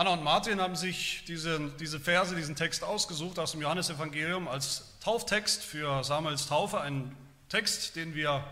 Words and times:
Anna 0.00 0.14
und 0.14 0.24
Martin 0.24 0.62
haben 0.62 0.76
sich 0.76 1.24
diese, 1.28 1.60
diese 1.78 2.00
Verse, 2.00 2.34
diesen 2.34 2.56
Text 2.56 2.82
ausgesucht 2.82 3.38
aus 3.38 3.52
dem 3.52 3.60
Johannesevangelium 3.60 4.48
als 4.48 4.98
Tauftext 5.00 5.62
für 5.62 6.02
Samuels 6.04 6.46
Taufe, 6.46 6.80
ein 6.80 7.14
Text, 7.50 7.96
den 7.96 8.14
wir 8.14 8.42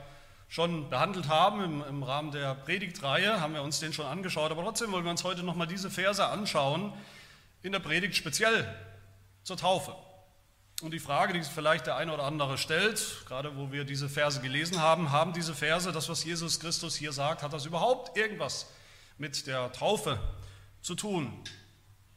schon 0.51 0.91
behandelt 0.91 1.29
haben 1.29 1.65
im, 1.65 1.83
im, 1.89 2.03
Rahmen 2.03 2.33
der 2.33 2.55
Predigtreihe, 2.55 3.41
haben 3.41 3.55
wir 3.55 3.63
uns 3.63 3.81
den 3.81 3.95
schon 3.95 4.05
angeschaut, 4.05 4.51
aber 4.51 4.63
trotzdem 4.63 4.93
wollen 4.93 5.05
wir 5.05 5.11
uns 5.11 5.25
heute 5.25 5.43
nochmal 5.43 5.67
diese 5.67 5.89
Verse 5.89 6.23
anschauen, 6.23 6.93
in 7.63 7.73
der 7.73 7.79
Predigt 7.79 8.15
speziell 8.15 8.69
zur 9.43 9.57
Taufe. 9.57 9.97
Und 10.83 10.91
die 10.91 11.01
Frage, 11.01 11.33
die 11.33 11.43
sich 11.43 11.51
vielleicht 11.51 11.87
der 11.87 11.97
eine 11.97 12.13
oder 12.13 12.25
andere 12.25 12.59
stellt, 12.59 13.25
gerade 13.27 13.57
wo 13.57 13.73
wir 13.73 13.87
diese 13.87 14.11
Verse 14.11 14.43
gelesen 14.43 14.83
haben, 14.83 15.13
haben 15.13 15.33
diese 15.33 15.55
Verse, 15.55 15.91
das, 15.93 16.11
was 16.11 16.25
Jesus 16.25 16.61
Christus 16.61 16.95
hier 16.95 17.13
sagt, 17.13 17.43
hat 17.43 17.55
das 17.55 17.65
überhaupt 17.65 18.19
irgendwas 18.19 18.67
mit 19.17 19.47
der 19.47 19.73
Taufe 19.73 20.21
zu 20.81 20.95
tun? 20.95 21.33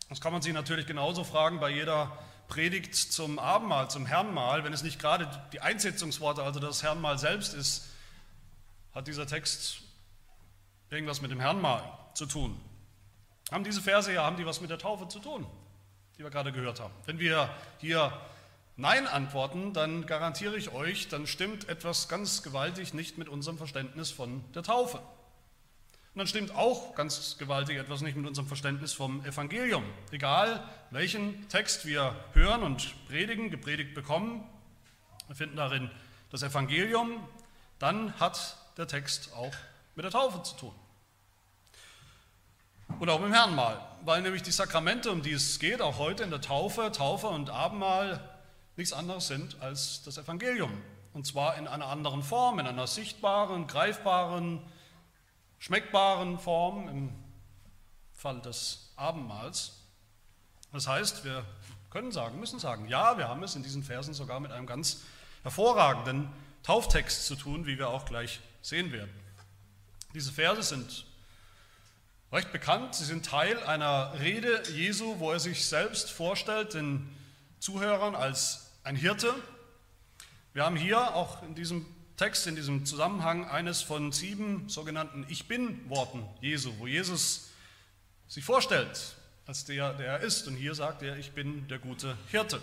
Das 0.10 0.20
kann 0.20 0.34
man 0.34 0.42
sich 0.42 0.54
natürlich 0.54 0.88
genauso 0.88 1.24
fragen 1.24 1.60
bei 1.60 1.70
jeder 1.70 2.18
Predigt 2.48 2.96
zum 2.96 3.40
Abendmahl, 3.40 3.90
zum 3.90 4.06
Herrnmahl, 4.06 4.66
wenn 4.66 4.74
es 4.74 4.84
nicht 4.84 5.00
gerade 5.00 5.30
die 5.54 5.62
Einsetzungsworte, 5.62 6.44
also 6.44 6.60
das 6.60 6.84
Herrnmahl 6.84 7.18
selbst 7.18 7.54
ist, 7.54 7.90
hat 8.94 9.08
dieser 9.08 9.26
Text 9.26 9.82
irgendwas 10.90 11.22
mit 11.22 11.32
dem 11.32 11.40
Herrnmahl 11.40 11.84
zu 12.14 12.26
tun. 12.26 12.60
Haben 13.52 13.64
diese 13.64 13.82
Verse 13.82 14.12
ja, 14.12 14.24
haben 14.24 14.36
die 14.36 14.46
was 14.46 14.60
mit 14.60 14.70
der 14.70 14.78
Taufe 14.78 15.08
zu 15.08 15.20
tun, 15.20 15.48
die 16.18 16.24
wir 16.24 16.30
gerade 16.30 16.52
gehört 16.52 16.82
haben. 16.82 16.94
Wenn 17.06 17.20
wir 17.20 17.50
hier 17.80 18.12
Nein 18.76 19.08
antworten, 19.08 19.74
dann 19.74 20.06
garantiere 20.06 20.58
ich 20.58 20.74
euch, 20.74 21.08
dann 21.08 21.28
stimmt 21.28 21.70
etwas 21.70 22.10
ganz 22.10 22.44
gewaltig 22.44 22.94
nicht 22.94 23.18
mit 23.18 23.30
unserem 23.30 23.58
Verständnis 23.58 24.12
von 24.12 24.44
der 24.54 24.64
Taufe. 24.64 25.00
Und 26.14 26.20
dann 26.20 26.28
stimmt 26.28 26.54
auch 26.56 26.94
ganz 26.96 27.38
gewaltig 27.38 27.78
etwas 27.78 28.02
nicht 28.02 28.18
mit 28.18 28.28
unserem 28.28 28.48
Verständnis 28.48 28.92
vom 28.92 29.24
Evangelium. 29.24 29.86
Egal 30.12 30.62
welchen 30.90 31.48
Text 31.48 31.86
wir 31.86 32.14
hören 32.34 32.64
und 32.64 32.94
predigen, 33.08 33.50
gepredigt 33.50 33.94
bekommen, 33.94 34.44
wir 35.28 35.38
finden 35.38 35.56
darin 35.56 35.90
das 36.30 36.44
Evangelium, 36.44 37.26
dann 37.80 38.20
hat 38.20 38.58
der 38.76 38.88
Text 38.88 39.32
auch 39.34 39.54
mit 39.96 40.04
der 40.04 40.12
Taufe 40.12 40.44
zu 40.44 40.56
tun. 40.58 40.76
Oder 43.00 43.14
auch 43.14 43.20
mit 43.20 43.30
dem 43.30 43.34
Herrenmahl, 43.34 43.80
weil 44.04 44.22
nämlich 44.22 44.44
die 44.44 44.52
Sakramente, 44.52 45.12
um 45.12 45.22
die 45.22 45.32
es 45.32 45.60
geht, 45.60 45.82
auch 45.82 45.98
heute 45.98 46.24
in 46.24 46.30
der 46.30 46.42
Taufe, 46.42 46.92
Taufe 46.92 47.28
und 47.28 47.50
Abendmahl, 47.50 48.20
nichts 48.76 48.92
anderes 48.92 49.28
sind 49.28 49.62
als 49.62 50.04
das 50.04 50.18
Evangelium. 50.18 50.72
Und 51.14 51.26
zwar 51.26 51.58
in 51.58 51.70
einer 51.70 51.88
anderen 51.88 52.22
Form, 52.22 52.60
in 52.60 52.68
einer 52.68 52.88
sichtbaren, 52.88 53.68
greifbaren, 53.68 54.62
schmeckbaren 55.62 56.40
Form 56.40 56.90
im 56.90 57.10
Fall 58.14 58.42
des 58.42 58.92
Abendmahls. 58.96 59.74
Das 60.74 60.88
heißt, 60.88 61.24
wir 61.24 61.46
können 61.92 62.12
sagen, 62.12 62.40
müssen 62.40 62.58
sagen, 62.58 62.88
ja, 62.88 63.18
wir 63.20 63.28
haben 63.28 63.44
es 63.44 63.56
in 63.56 63.62
diesen 63.62 63.84
Versen 63.84 64.16
sogar 64.16 64.40
mit 64.40 64.52
einem 64.52 64.66
ganz 64.66 65.04
hervorragenden 65.44 66.30
Tauftext 66.64 67.28
zu 67.28 67.36
tun, 67.36 67.68
wie 67.68 67.78
wir 67.78 67.90
auch 67.90 68.06
gleich 68.06 68.40
sehen 68.64 68.92
werden. 68.92 69.12
Diese 70.16 70.32
Verse 70.32 70.64
sind 70.64 71.06
recht 72.32 72.52
bekannt, 72.52 72.96
sie 72.96 73.06
sind 73.06 73.24
Teil 73.24 73.64
einer 73.64 74.20
Rede 74.20 74.64
Jesu, 74.72 75.20
wo 75.20 75.32
er 75.32 75.40
sich 75.40 75.68
selbst 75.68 76.10
vorstellt 76.10 76.74
den 76.74 77.08
Zuhörern 77.60 78.16
als 78.16 78.72
ein 78.84 78.96
Hirte. 78.96 79.32
Wir 80.54 80.66
haben 80.66 80.76
hier 80.76 81.14
auch 81.14 81.44
in 81.44 81.54
diesem 81.54 81.86
Text, 82.18 82.48
in 82.48 82.56
diesem 82.56 82.86
Zusammenhang 82.86 83.50
eines 83.50 83.82
von 83.82 84.12
sieben 84.12 84.70
sogenannten 84.70 85.26
Ich 85.30 85.48
bin-Worten 85.48 86.24
Jesu, 86.40 86.72
wo 86.78 86.88
Jesus 86.88 87.50
sich 88.28 88.46
vorstellt 88.46 89.16
als 89.46 89.66
der, 89.66 89.94
der 89.94 90.08
er 90.08 90.20
ist. 90.20 90.48
Und 90.48 90.56
hier 90.56 90.76
sagt 90.76 91.02
er, 91.02 91.18
ich 91.18 91.32
bin 91.32 91.68
der 91.68 91.80
gute 91.80 92.18
Hirte. 92.30 92.62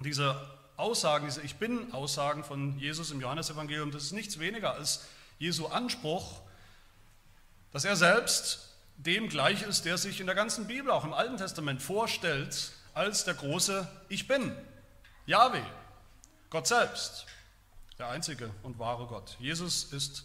Diese 0.00 0.48
Aussagen, 0.76 1.26
diese 1.26 1.42
Ich 1.42 1.56
bin-Aussagen 1.56 2.44
von 2.44 2.78
Jesus 2.78 3.10
im 3.10 3.20
Johannesevangelium, 3.20 3.90
das 3.90 4.04
ist 4.04 4.12
nichts 4.12 4.38
weniger 4.38 4.74
als 4.74 5.04
Jesu 5.38 5.66
Anspruch, 5.66 6.40
dass 7.72 7.84
er 7.84 7.96
selbst 7.96 8.74
dem 8.96 9.28
gleich 9.28 9.62
ist, 9.62 9.84
der 9.84 9.98
sich 9.98 10.20
in 10.20 10.26
der 10.26 10.34
ganzen 10.34 10.66
Bibel, 10.66 10.90
auch 10.90 11.04
im 11.04 11.12
Alten 11.12 11.36
Testament, 11.36 11.80
vorstellt 11.80 12.72
als 12.94 13.24
der 13.24 13.34
große 13.34 13.88
Ich 14.08 14.28
bin, 14.28 14.54
Yahweh, 15.26 15.62
Gott 16.50 16.66
selbst 16.66 17.26
der 17.98 18.08
einzige 18.08 18.50
und 18.62 18.78
wahre 18.78 19.06
Gott. 19.06 19.36
Jesus 19.38 19.84
ist 19.84 20.24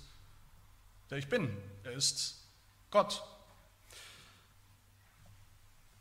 der 1.10 1.18
Ich 1.18 1.30
Bin, 1.30 1.56
er 1.84 1.94
ist 1.94 2.44
Gott. 2.92 3.24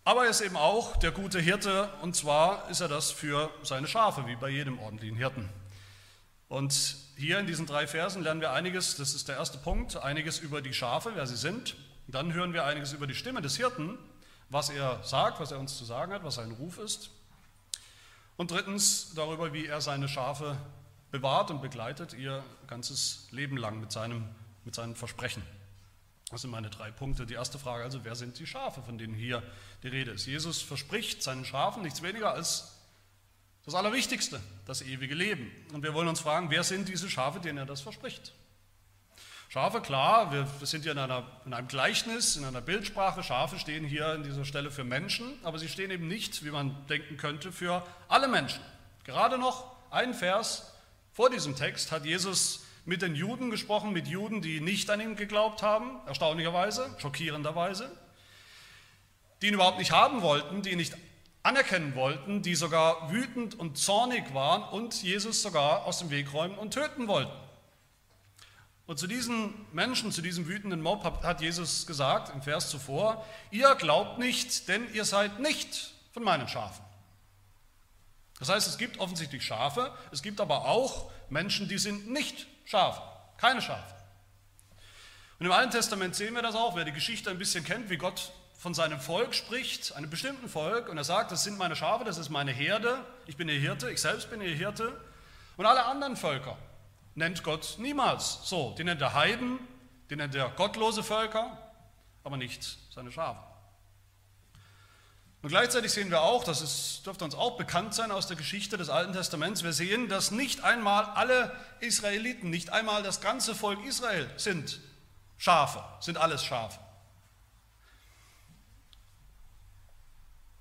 Aber 0.05 0.25
er 0.25 0.31
ist 0.31 0.41
eben 0.41 0.57
auch 0.57 0.97
der 0.97 1.11
gute 1.11 1.41
Hirte 1.41 1.93
und 2.01 2.15
zwar 2.15 2.69
ist 2.71 2.81
er 2.81 2.89
das 2.89 3.11
für 3.11 3.51
seine 3.63 3.89
Schafe, 3.89 4.27
wie 4.27 4.37
bei 4.37 4.49
jedem 4.49 4.79
ordentlichen 4.79 5.17
Hirten. 5.17 5.49
Und 6.49 6.97
hier 7.17 7.41
in 7.41 7.47
diesen 7.47 7.67
drei 7.67 7.89
Versen 7.89 8.23
lernen 8.23 8.41
wir 8.41 8.53
einiges, 8.53 8.97
das 8.97 9.15
ist 9.15 9.27
der 9.29 9.37
erste 9.37 9.59
Punkt, 9.59 9.97
einiges 9.97 10.39
über 10.39 10.63
die 10.63 10.73
Schafe, 10.73 11.13
wer 11.15 11.27
sie 11.27 11.37
sind. 11.37 11.75
Dann 12.07 12.33
hören 12.33 12.53
wir 12.53 12.65
einiges 12.65 12.93
über 12.93 13.09
die 13.09 13.17
Stimme 13.17 13.43
des 13.43 13.57
Hirten, 13.57 13.99
was 14.49 14.71
er 14.71 15.03
sagt, 15.03 15.41
was 15.41 15.51
er 15.51 15.59
uns 15.59 15.77
zu 15.77 15.85
sagen 15.85 16.13
hat, 16.13 16.23
was 16.23 16.37
sein 16.37 16.53
Ruf 16.53 16.79
ist. 16.79 17.11
Und 18.37 18.53
drittens 18.53 19.13
darüber, 19.15 19.53
wie 19.53 19.67
er 19.67 19.81
seine 19.81 20.09
Schafe 20.09 20.57
bewahrt 21.17 21.51
und 21.51 21.63
begleitet 21.63 22.13
ihr 22.13 22.45
ganzes 22.67 23.29
Leben 23.31 23.57
lang 23.57 23.81
mit, 23.81 23.91
seinem, 23.91 24.29
mit 24.65 24.75
seinen 24.75 24.95
Versprechen. 24.95 25.43
Das 26.31 26.43
sind 26.43 26.51
meine 26.51 26.69
drei 26.69 26.91
Punkte. 26.91 27.25
Die 27.25 27.35
erste 27.35 27.59
Frage 27.59 27.85
also, 27.85 28.05
wer 28.05 28.15
sind 28.15 28.39
die 28.39 28.47
Schafe, 28.47 28.83
von 28.83 28.99
denen 28.99 29.15
hier 29.15 29.43
die 29.83 29.89
Rede 29.89 30.11
ist? 30.11 30.27
Jesus 30.27 30.61
verspricht 30.61 31.23
seinen 31.23 31.45
Schafen 31.45 31.83
nichts 31.83 32.03
weniger 32.03 32.33
als 32.33 32.73
das 33.65 33.75
Allerwichtigste, 33.75 34.41
das 34.67 34.83
ewige 34.83 35.15
Leben. 35.15 35.51
Und 35.73 35.83
wir 35.83 35.95
wollen 35.95 36.09
uns 36.09 36.21
fragen, 36.21 36.51
wer 36.51 36.65
sind 36.65 36.89
diese 36.89 37.09
Schafe, 37.09 37.41
denen 37.41 37.59
er 37.59 37.67
das 37.67 37.81
verspricht? 37.81 38.33
Schafe, 39.49 39.81
klar, 39.81 40.33
wir, 40.33 40.47
sind 40.67 40.83
hier 40.83 40.93
in, 40.93 40.99
einer, 40.99 41.25
in 41.47 41.55
einem 41.55 41.69
Gleichnis, 41.69 42.37
in 42.37 42.45
einer 42.45 42.61
Bildsprache. 42.61 43.23
Schafe 43.23 43.59
stehen 43.59 43.85
hier 43.85 44.07
an 44.07 44.23
dieser 44.23 44.45
Stelle 44.45 44.71
für 44.71 44.85
Menschen, 44.85 45.33
aber 45.45 45.59
sie 45.59 45.69
stehen 45.69 45.91
eben 45.91 46.09
nicht, 46.09 46.45
wie 46.45 46.51
man 46.51 46.77
denken 46.89 47.17
könnte, 47.17 47.53
für 47.53 47.87
alle 48.09 48.29
Menschen. 48.29 48.61
Gerade 49.05 49.39
noch 49.39 49.77
ein 49.91 50.13
Vers 50.13 50.76
vor 51.17 51.31
diesem 51.31 51.57
Text 51.57 51.93
hat 51.93 52.05
Jesus 52.05 52.67
mit 52.85 53.01
den 53.01 53.15
Juden 53.15 53.49
gesprochen, 53.49 53.95
mit 53.95 54.07
Juden, 54.07 54.43
die 54.43 54.61
nicht 54.61 54.91
an 54.91 55.01
ihn 55.01 55.17
geglaubt 55.17 55.63
haben, 55.63 55.99
erstaunlicherweise, 56.07 56.95
schockierenderweise, 56.99 57.91
die 59.41 59.47
ihn 59.47 59.55
überhaupt 59.55 59.79
nicht 59.79 59.93
haben 59.93 60.21
wollten, 60.21 60.61
die 60.61 60.73
ihn 60.73 60.77
nicht 60.77 60.95
anerkennen 61.43 61.95
wollten, 61.95 62.43
die 62.43 62.55
sogar 62.55 63.11
wütend 63.11 63.59
und 63.59 63.79
zornig 63.79 64.35
waren 64.35 64.63
und 64.63 65.03
Jesus 65.03 65.41
sogar 65.41 65.87
aus 65.87 66.01
dem 66.01 66.11
Weg 66.11 66.35
räumen 66.35 66.59
und 66.59 66.75
töten 66.75 67.09
wollten. 67.09 67.33
Und 68.87 68.99
zu 68.99 69.07
diesen 69.07 69.55
Menschen, 69.73 70.13
zu 70.13 70.21
diesem 70.21 70.47
wütenden 70.47 70.83
Mob 70.83 71.03
hat 71.03 71.41
Jesus 71.41 71.87
gesagt 71.87 72.31
im 72.35 72.43
Vers 72.43 72.69
zuvor, 72.69 73.25
ihr 73.51 73.75
glaubt 73.77 74.19
nicht, 74.19 74.69
denn 74.69 74.93
ihr 74.93 75.07
seid 75.07 75.41
nicht 75.41 75.95
von 76.13 76.25
meinen 76.25 76.47
Schafen. 76.47 76.85
Das 78.39 78.49
heißt, 78.49 78.69
es 78.69 78.79
gibt 78.79 78.99
offensichtlich 78.99 79.45
Schafe, 79.45 79.93
es 80.13 80.23
gibt 80.23 80.41
aber 80.41 80.67
auch 80.67 81.11
Menschen, 81.31 81.69
die 81.69 81.79
sind 81.79 82.11
nicht 82.11 82.47
Schafe, 82.65 83.01
keine 83.39 83.63
Schafe. 83.63 83.95
Und 85.39 85.47
im 85.47 85.53
Alten 85.53 85.71
Testament 85.71 86.15
sehen 86.15 86.35
wir 86.35 86.43
das 86.43 86.55
auch, 86.55 86.77
wer 86.77 86.85
die 86.85 86.93
Geschichte 86.93 87.31
ein 87.31 87.39
bisschen 87.39 87.65
kennt, 87.65 87.91
wie 87.91 87.97
Gott 87.97 88.33
von 88.59 88.75
seinem 88.75 89.01
Volk 89.01 89.35
spricht, 89.35 89.95
einem 89.95 90.11
bestimmten 90.11 90.49
Volk, 90.49 90.89
und 90.89 90.97
er 90.97 91.05
sagt, 91.05 91.31
das 91.31 91.45
sind 91.45 91.59
meine 91.59 91.77
Schafe, 91.77 92.05
das 92.05 92.19
ist 92.19 92.31
meine 92.31 92.53
Herde, 92.53 93.05
ich 93.27 93.37
bin 93.37 93.49
ihr 93.49 93.61
Hirte, 93.61 93.91
ich 93.91 94.01
selbst 94.01 94.31
bin 94.31 94.41
ihr 94.41 94.55
Hirte. 94.55 94.99
Und 95.57 95.67
alle 95.67 95.85
anderen 95.85 96.17
Völker 96.17 96.57
nennt 97.15 97.43
Gott 97.43 97.77
niemals 97.79 98.41
so. 98.45 98.75
Die 98.79 98.85
nennt 98.85 99.01
er 99.01 99.15
Heiden, 99.15 99.59
die 100.11 100.17
nennt 100.17 100.35
er 100.35 100.49
gottlose 100.51 101.03
Völker, 101.03 101.57
aber 102.25 102.37
nicht 102.37 102.79
seine 102.95 103.13
Schafe. 103.13 103.41
Und 105.43 105.51
gleichzeitig 105.51 105.93
sehen 105.93 106.11
wir 106.11 106.23
auch, 106.23 106.45
das 106.45 106.61
ist, 106.61 107.07
dürfte 107.07 107.25
uns 107.25 107.35
auch 107.35 107.57
bekannt 107.57 107.95
sein 107.95 108.11
aus 108.11 108.27
der 108.27 108.37
Geschichte 108.37 108.77
des 108.77 108.89
Alten 108.89 109.13
Testaments, 109.13 109.63
wir 109.63 109.73
sehen, 109.73 110.09
dass 110.09 110.31
nicht 110.31 110.65
einmal 110.65 111.05
alle 111.05 111.53
Israeliten, 111.81 112.51
nicht 112.51 112.71
einmal 112.71 113.03
das 113.03 113.21
ganze 113.21 113.55
Volk 113.55 113.85
Israel 113.85 114.29
sind 114.37 114.81
Schafe, 115.37 115.85
sind 116.01 116.17
alles 116.17 116.43
Schafe. 116.43 116.81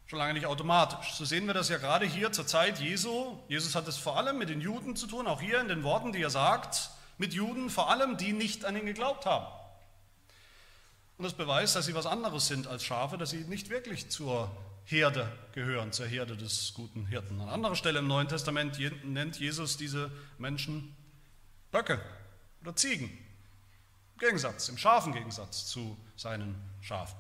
Schon 0.08 0.20
lange 0.20 0.34
nicht 0.34 0.46
automatisch. 0.46 1.14
So 1.14 1.26
sehen 1.26 1.48
wir 1.48 1.56
das 1.56 1.70
ja 1.70 1.78
gerade 1.78 2.06
hier 2.06 2.32
zur 2.32 2.46
Zeit 2.46 2.80
Jesu. 2.80 3.40
Jesus 3.48 3.74
hat 3.74 3.88
es 3.88 3.98
vor 3.98 4.18
allem 4.18 4.38
mit 4.38 4.50
den 4.50 4.62
Juden 4.62 4.96
zu 4.96 5.08
tun, 5.08 5.26
auch 5.26 5.42
hier 5.42 5.60
in 5.60 5.68
den 5.68 5.82
Worten, 5.82 6.12
die 6.12 6.22
er 6.22 6.30
sagt, 6.30 6.92
mit 7.18 7.34
Juden 7.34 7.72
vor 7.72 7.90
allem, 7.90 8.18
die 8.18 8.34
nicht 8.34 8.66
an 8.66 8.76
ihn 8.76 8.86
geglaubt 8.86 9.26
haben. 9.26 9.48
Und 11.18 11.24
das 11.24 11.34
beweist, 11.34 11.76
dass 11.76 11.86
sie 11.86 11.96
was 11.96 12.06
anderes 12.06 12.48
sind 12.48 12.68
als 12.68 12.84
Schafe, 12.84 13.18
dass 13.18 13.32
sie 13.32 13.46
nicht 13.46 13.70
wirklich 13.70 14.10
zur 14.12 14.52
Herde 14.86 15.32
gehören, 15.54 15.92
zur 15.92 16.06
Herde 16.06 16.38
des 16.38 16.74
guten 16.76 17.08
Hirten. 17.08 17.42
An 17.42 17.50
anderer 17.50 17.76
Stelle 17.76 18.00
im 18.00 18.08
Neuen 18.08 18.28
Testament 18.28 18.78
nennt 19.04 19.40
Jesus 19.40 19.78
diese 19.78 20.12
Menschen 20.38 20.96
Böcke 21.72 22.00
oder 22.62 22.76
Ziegen. 22.76 23.10
Im 23.10 24.20
Gegensatz, 24.20 24.70
im 24.70 24.78
scharfen 24.78 25.12
Gegensatz 25.12 25.66
zu 25.66 25.98
seinen 26.16 26.56
Schafen. 26.82 27.18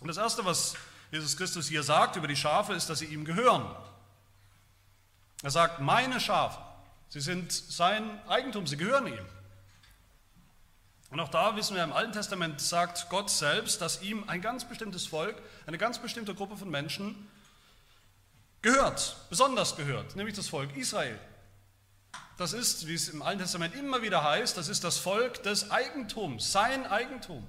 Und 0.00 0.08
das 0.08 0.16
Erste, 0.16 0.44
was 0.44 0.76
Jesus 1.10 1.36
Christus 1.36 1.68
hier 1.68 1.82
sagt 1.82 2.16
über 2.16 2.28
die 2.28 2.36
Schafe, 2.36 2.72
ist, 2.72 2.88
dass 2.88 3.00
sie 3.00 3.06
ihm 3.06 3.24
gehören. 3.24 3.66
Er 5.42 5.50
sagt, 5.50 5.80
meine 5.80 6.20
Schafe, 6.20 6.58
sie 7.08 7.20
sind 7.20 7.52
sein 7.52 8.20
Eigentum, 8.28 8.66
sie 8.66 8.76
gehören 8.76 9.08
ihm. 9.08 9.26
Und 11.10 11.18
auch 11.18 11.28
da 11.28 11.56
wissen 11.56 11.74
wir, 11.74 11.82
im 11.82 11.92
Alten 11.92 12.12
Testament 12.12 12.60
sagt 12.60 13.08
Gott 13.10 13.30
selbst, 13.30 13.80
dass 13.80 14.00
ihm 14.00 14.28
ein 14.28 14.40
ganz 14.40 14.64
bestimmtes 14.64 15.06
Volk, 15.06 15.42
eine 15.66 15.76
ganz 15.76 15.98
bestimmte 15.98 16.34
Gruppe 16.34 16.56
von 16.56 16.70
Menschen 16.70 17.28
gehört, 18.62 19.16
besonders 19.28 19.76
gehört, 19.76 20.14
nämlich 20.14 20.36
das 20.36 20.48
Volk 20.48 20.76
Israel. 20.76 21.18
Das 22.36 22.52
ist, 22.52 22.86
wie 22.86 22.94
es 22.94 23.08
im 23.08 23.22
Alten 23.22 23.40
Testament 23.40 23.74
immer 23.74 24.02
wieder 24.02 24.22
heißt, 24.22 24.56
das 24.56 24.68
ist 24.68 24.84
das 24.84 24.98
Volk 24.98 25.42
des 25.42 25.70
Eigentums, 25.72 26.52
sein 26.52 26.86
Eigentum. 26.86 27.44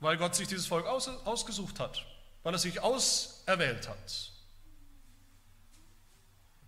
Weil 0.00 0.16
Gott 0.16 0.34
sich 0.34 0.48
dieses 0.48 0.66
Volk 0.66 0.86
aus, 0.86 1.08
ausgesucht 1.26 1.78
hat, 1.78 2.06
weil 2.42 2.54
er 2.54 2.58
sich 2.58 2.80
auserwählt 2.80 3.88
hat. 3.88 4.32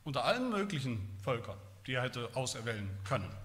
Unter 0.05 0.25
allen 0.25 0.51
möglichen 0.51 1.19
Völkern, 1.25 1.59
die 1.87 1.95
er 1.95 2.03
hätte 2.03 2.29
auserwählen 2.35 2.91
können 3.05 3.42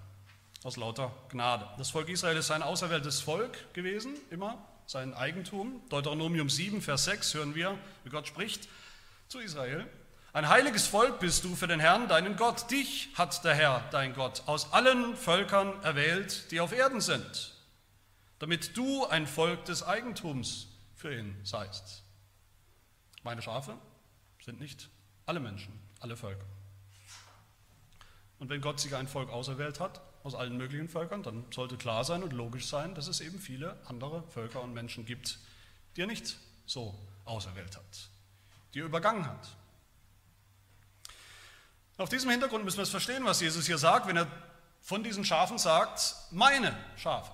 aus 0.64 0.76
lauter 0.76 1.12
Gnade. 1.28 1.68
Das 1.78 1.90
Volk 1.90 2.08
Israel 2.08 2.36
ist 2.36 2.48
sein 2.48 2.62
auserwähltes 2.62 3.20
Volk 3.20 3.72
gewesen, 3.74 4.14
immer 4.30 4.58
sein 4.86 5.14
Eigentum. 5.14 5.82
Deuteronomium 5.88 6.50
7, 6.50 6.82
Vers 6.82 7.04
6 7.04 7.34
hören 7.34 7.54
wir, 7.54 7.78
wie 8.04 8.10
Gott 8.10 8.26
spricht 8.26 8.68
zu 9.28 9.38
Israel. 9.38 9.86
Ein 10.32 10.48
heiliges 10.48 10.86
Volk 10.86 11.20
bist 11.20 11.44
du 11.44 11.54
für 11.54 11.66
den 11.66 11.80
Herrn, 11.80 12.08
deinen 12.08 12.36
Gott. 12.36 12.70
Dich 12.70 13.08
hat 13.14 13.44
der 13.44 13.54
Herr, 13.54 13.84
dein 13.90 14.14
Gott, 14.14 14.42
aus 14.46 14.72
allen 14.72 15.16
Völkern 15.16 15.82
erwählt, 15.82 16.50
die 16.50 16.60
auf 16.60 16.72
Erden 16.72 17.00
sind, 17.00 17.54
damit 18.38 18.76
du 18.76 19.06
ein 19.06 19.26
Volk 19.26 19.64
des 19.64 19.82
Eigentums 19.82 20.68
für 20.94 21.14
ihn 21.14 21.36
seist. 21.44 22.02
Meine 23.22 23.42
Schafe 23.42 23.74
sind 24.44 24.60
nicht 24.60 24.88
alle 25.26 25.40
Menschen, 25.40 25.72
alle 26.00 26.16
Völker. 26.16 26.44
Und 28.38 28.50
wenn 28.50 28.60
Gott 28.60 28.80
sich 28.80 28.94
ein 28.94 29.08
Volk 29.08 29.30
auserwählt 29.30 29.80
hat, 29.80 30.00
aus 30.22 30.34
allen 30.34 30.56
möglichen 30.56 30.88
Völkern, 30.88 31.22
dann 31.22 31.44
sollte 31.52 31.76
klar 31.76 32.04
sein 32.04 32.22
und 32.22 32.32
logisch 32.32 32.66
sein, 32.66 32.94
dass 32.94 33.08
es 33.08 33.20
eben 33.20 33.38
viele 33.38 33.76
andere 33.86 34.22
Völker 34.28 34.62
und 34.62 34.74
Menschen 34.74 35.04
gibt, 35.04 35.38
die 35.96 36.02
er 36.02 36.06
nicht 36.06 36.36
so 36.66 36.98
auserwählt 37.24 37.76
hat, 37.76 38.08
die 38.74 38.80
er 38.80 38.86
übergangen 38.86 39.26
hat. 39.26 39.56
Auf 41.96 42.08
diesem 42.08 42.30
Hintergrund 42.30 42.64
müssen 42.64 42.78
wir 42.78 42.84
es 42.84 42.90
verstehen, 42.90 43.24
was 43.24 43.40
Jesus 43.40 43.66
hier 43.66 43.78
sagt, 43.78 44.06
wenn 44.06 44.16
er 44.16 44.28
von 44.80 45.02
diesen 45.02 45.24
Schafen 45.24 45.58
sagt, 45.58 46.14
meine 46.30 46.76
Schafe, 46.96 47.32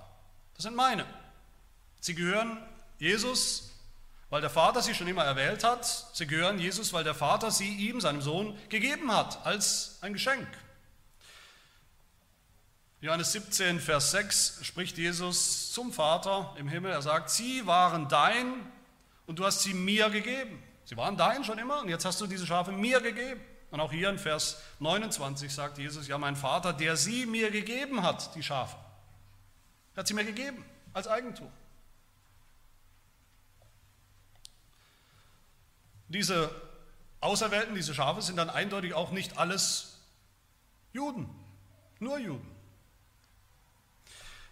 das 0.54 0.62
sind 0.62 0.74
meine. 0.74 1.04
Sie 2.00 2.14
gehören 2.14 2.58
Jesus, 2.98 3.70
weil 4.30 4.40
der 4.40 4.50
Vater 4.50 4.80
sie 4.82 4.94
schon 4.94 5.06
immer 5.06 5.24
erwählt 5.24 5.64
hat. 5.64 5.84
Sie 6.14 6.26
gehören 6.26 6.58
Jesus, 6.58 6.92
weil 6.92 7.04
der 7.04 7.14
Vater 7.14 7.50
sie 7.50 7.68
ihm, 7.68 8.00
seinem 8.00 8.22
Sohn, 8.22 8.58
gegeben 8.68 9.12
hat 9.12 9.44
als 9.44 9.98
ein 10.00 10.12
Geschenk. 10.12 10.48
Johannes 13.04 13.32
17, 13.32 13.80
Vers 13.80 14.12
6 14.12 14.60
spricht 14.62 14.96
Jesus 14.96 15.74
zum 15.74 15.92
Vater 15.92 16.54
im 16.56 16.68
Himmel. 16.68 16.90
Er 16.90 17.02
sagt, 17.02 17.28
sie 17.28 17.66
waren 17.66 18.08
dein 18.08 18.54
und 19.26 19.38
du 19.38 19.44
hast 19.44 19.60
sie 19.60 19.74
mir 19.74 20.08
gegeben. 20.08 20.62
Sie 20.86 20.96
waren 20.96 21.14
dein 21.18 21.44
schon 21.44 21.58
immer 21.58 21.82
und 21.82 21.90
jetzt 21.90 22.06
hast 22.06 22.18
du 22.22 22.26
diese 22.26 22.46
Schafe 22.46 22.72
mir 22.72 23.02
gegeben. 23.02 23.42
Und 23.70 23.80
auch 23.80 23.92
hier 23.92 24.08
in 24.08 24.18
Vers 24.18 24.58
29 24.78 25.52
sagt 25.52 25.76
Jesus, 25.76 26.08
ja, 26.08 26.16
mein 26.16 26.34
Vater, 26.34 26.72
der 26.72 26.96
sie 26.96 27.26
mir 27.26 27.50
gegeben 27.50 28.02
hat, 28.02 28.34
die 28.36 28.42
Schafe, 28.42 28.74
hat 29.94 30.06
sie 30.06 30.14
mir 30.14 30.24
gegeben 30.24 30.64
als 30.94 31.06
Eigentum. 31.06 31.52
Diese 36.08 36.50
Auserwählten, 37.20 37.74
diese 37.74 37.94
Schafe 37.94 38.22
sind 38.22 38.36
dann 38.36 38.48
eindeutig 38.48 38.94
auch 38.94 39.10
nicht 39.10 39.36
alles 39.36 40.00
Juden, 40.94 41.28
nur 41.98 42.16
Juden. 42.16 42.53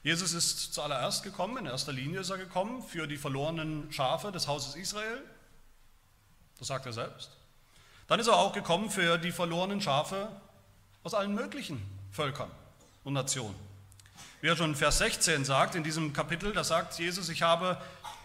Jesus 0.03 0.33
ist 0.33 0.75
zuallererst 0.75 1.23
gekommen, 1.23 1.59
in 1.59 1.67
erster 1.67 1.93
Linie 1.93 2.21
ist 2.21 2.31
er 2.31 2.39
gekommen 2.39 2.83
für 2.83 3.07
die 3.07 3.17
verlorenen 3.17 3.93
Schafe 3.93 4.33
des 4.33 4.49
Hauses 4.49 4.75
Israel. 4.75 5.23
Das 6.59 6.69
sagt 6.69 6.87
er 6.87 6.93
selbst. 6.93 7.31
Dann 8.09 8.19
ist 8.19 8.27
er 8.27 8.37
auch 8.37 8.53
gekommen 8.53 8.91
für 8.91 9.17
die 9.17 9.31
verlorenen 9.31 9.81
Schafe 9.81 10.29
aus 11.05 11.15
allen 11.15 11.35
möglichen 11.35 11.81
Völkern 12.11 12.51
und 13.05 13.13
Nationen. 13.13 13.55
Wie 14.41 14.49
er 14.49 14.57
schon 14.57 14.75
Vers 14.75 14.99
16 14.99 15.45
sagt, 15.45 15.77
in 15.77 15.85
diesem 15.85 16.13
Kapitel, 16.13 16.53
da 16.53 16.65
sagt 16.65 16.99
Jesus, 16.99 17.29
ich 17.29 17.43
habe 17.43 17.81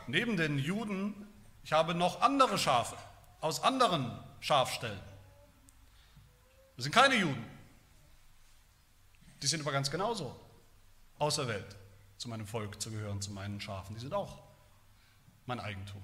neben 0.07 0.35
den 0.35 0.57
Juden, 0.57 1.27
ich 1.63 1.73
habe 1.73 1.93
noch 1.93 2.21
andere 2.21 2.57
Schafe 2.57 2.97
aus 3.39 3.61
anderen 3.61 4.11
Schafstellen. 4.39 4.99
Das 6.75 6.83
sind 6.85 6.91
keine 6.91 7.15
Juden. 7.15 7.45
Die 9.43 9.47
sind 9.47 9.61
aber 9.61 9.71
ganz 9.71 9.91
genauso 9.91 10.46
auserwählt, 11.19 11.75
zu 12.17 12.29
meinem 12.29 12.47
Volk 12.47 12.81
zu 12.81 12.91
gehören, 12.91 13.21
zu 13.21 13.31
meinen 13.31 13.61
Schafen. 13.61 13.95
Die 13.95 14.01
sind 14.01 14.13
auch 14.13 14.39
mein 15.45 15.59
Eigentum. 15.59 16.01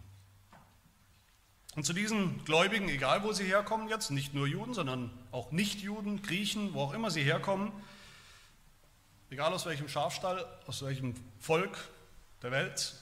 Und 1.75 1.85
zu 1.85 1.93
diesen 1.93 2.43
Gläubigen, 2.45 2.87
egal 2.87 3.23
wo 3.23 3.33
sie 3.33 3.45
herkommen 3.45 3.89
jetzt, 3.89 4.11
nicht 4.11 4.33
nur 4.33 4.47
Juden, 4.47 4.73
sondern 4.73 5.11
auch 5.31 5.51
Nichtjuden, 5.51 6.21
Griechen, 6.21 6.73
wo 6.73 6.81
auch 6.81 6.93
immer 6.93 7.09
sie 7.09 7.23
herkommen, 7.23 7.71
egal 9.31 9.51
aus 9.53 9.65
welchem 9.65 9.89
Schafstall, 9.89 10.45
aus 10.67 10.83
welchem 10.83 11.15
Volk 11.39 11.75
der 12.43 12.51
Welt, 12.51 12.93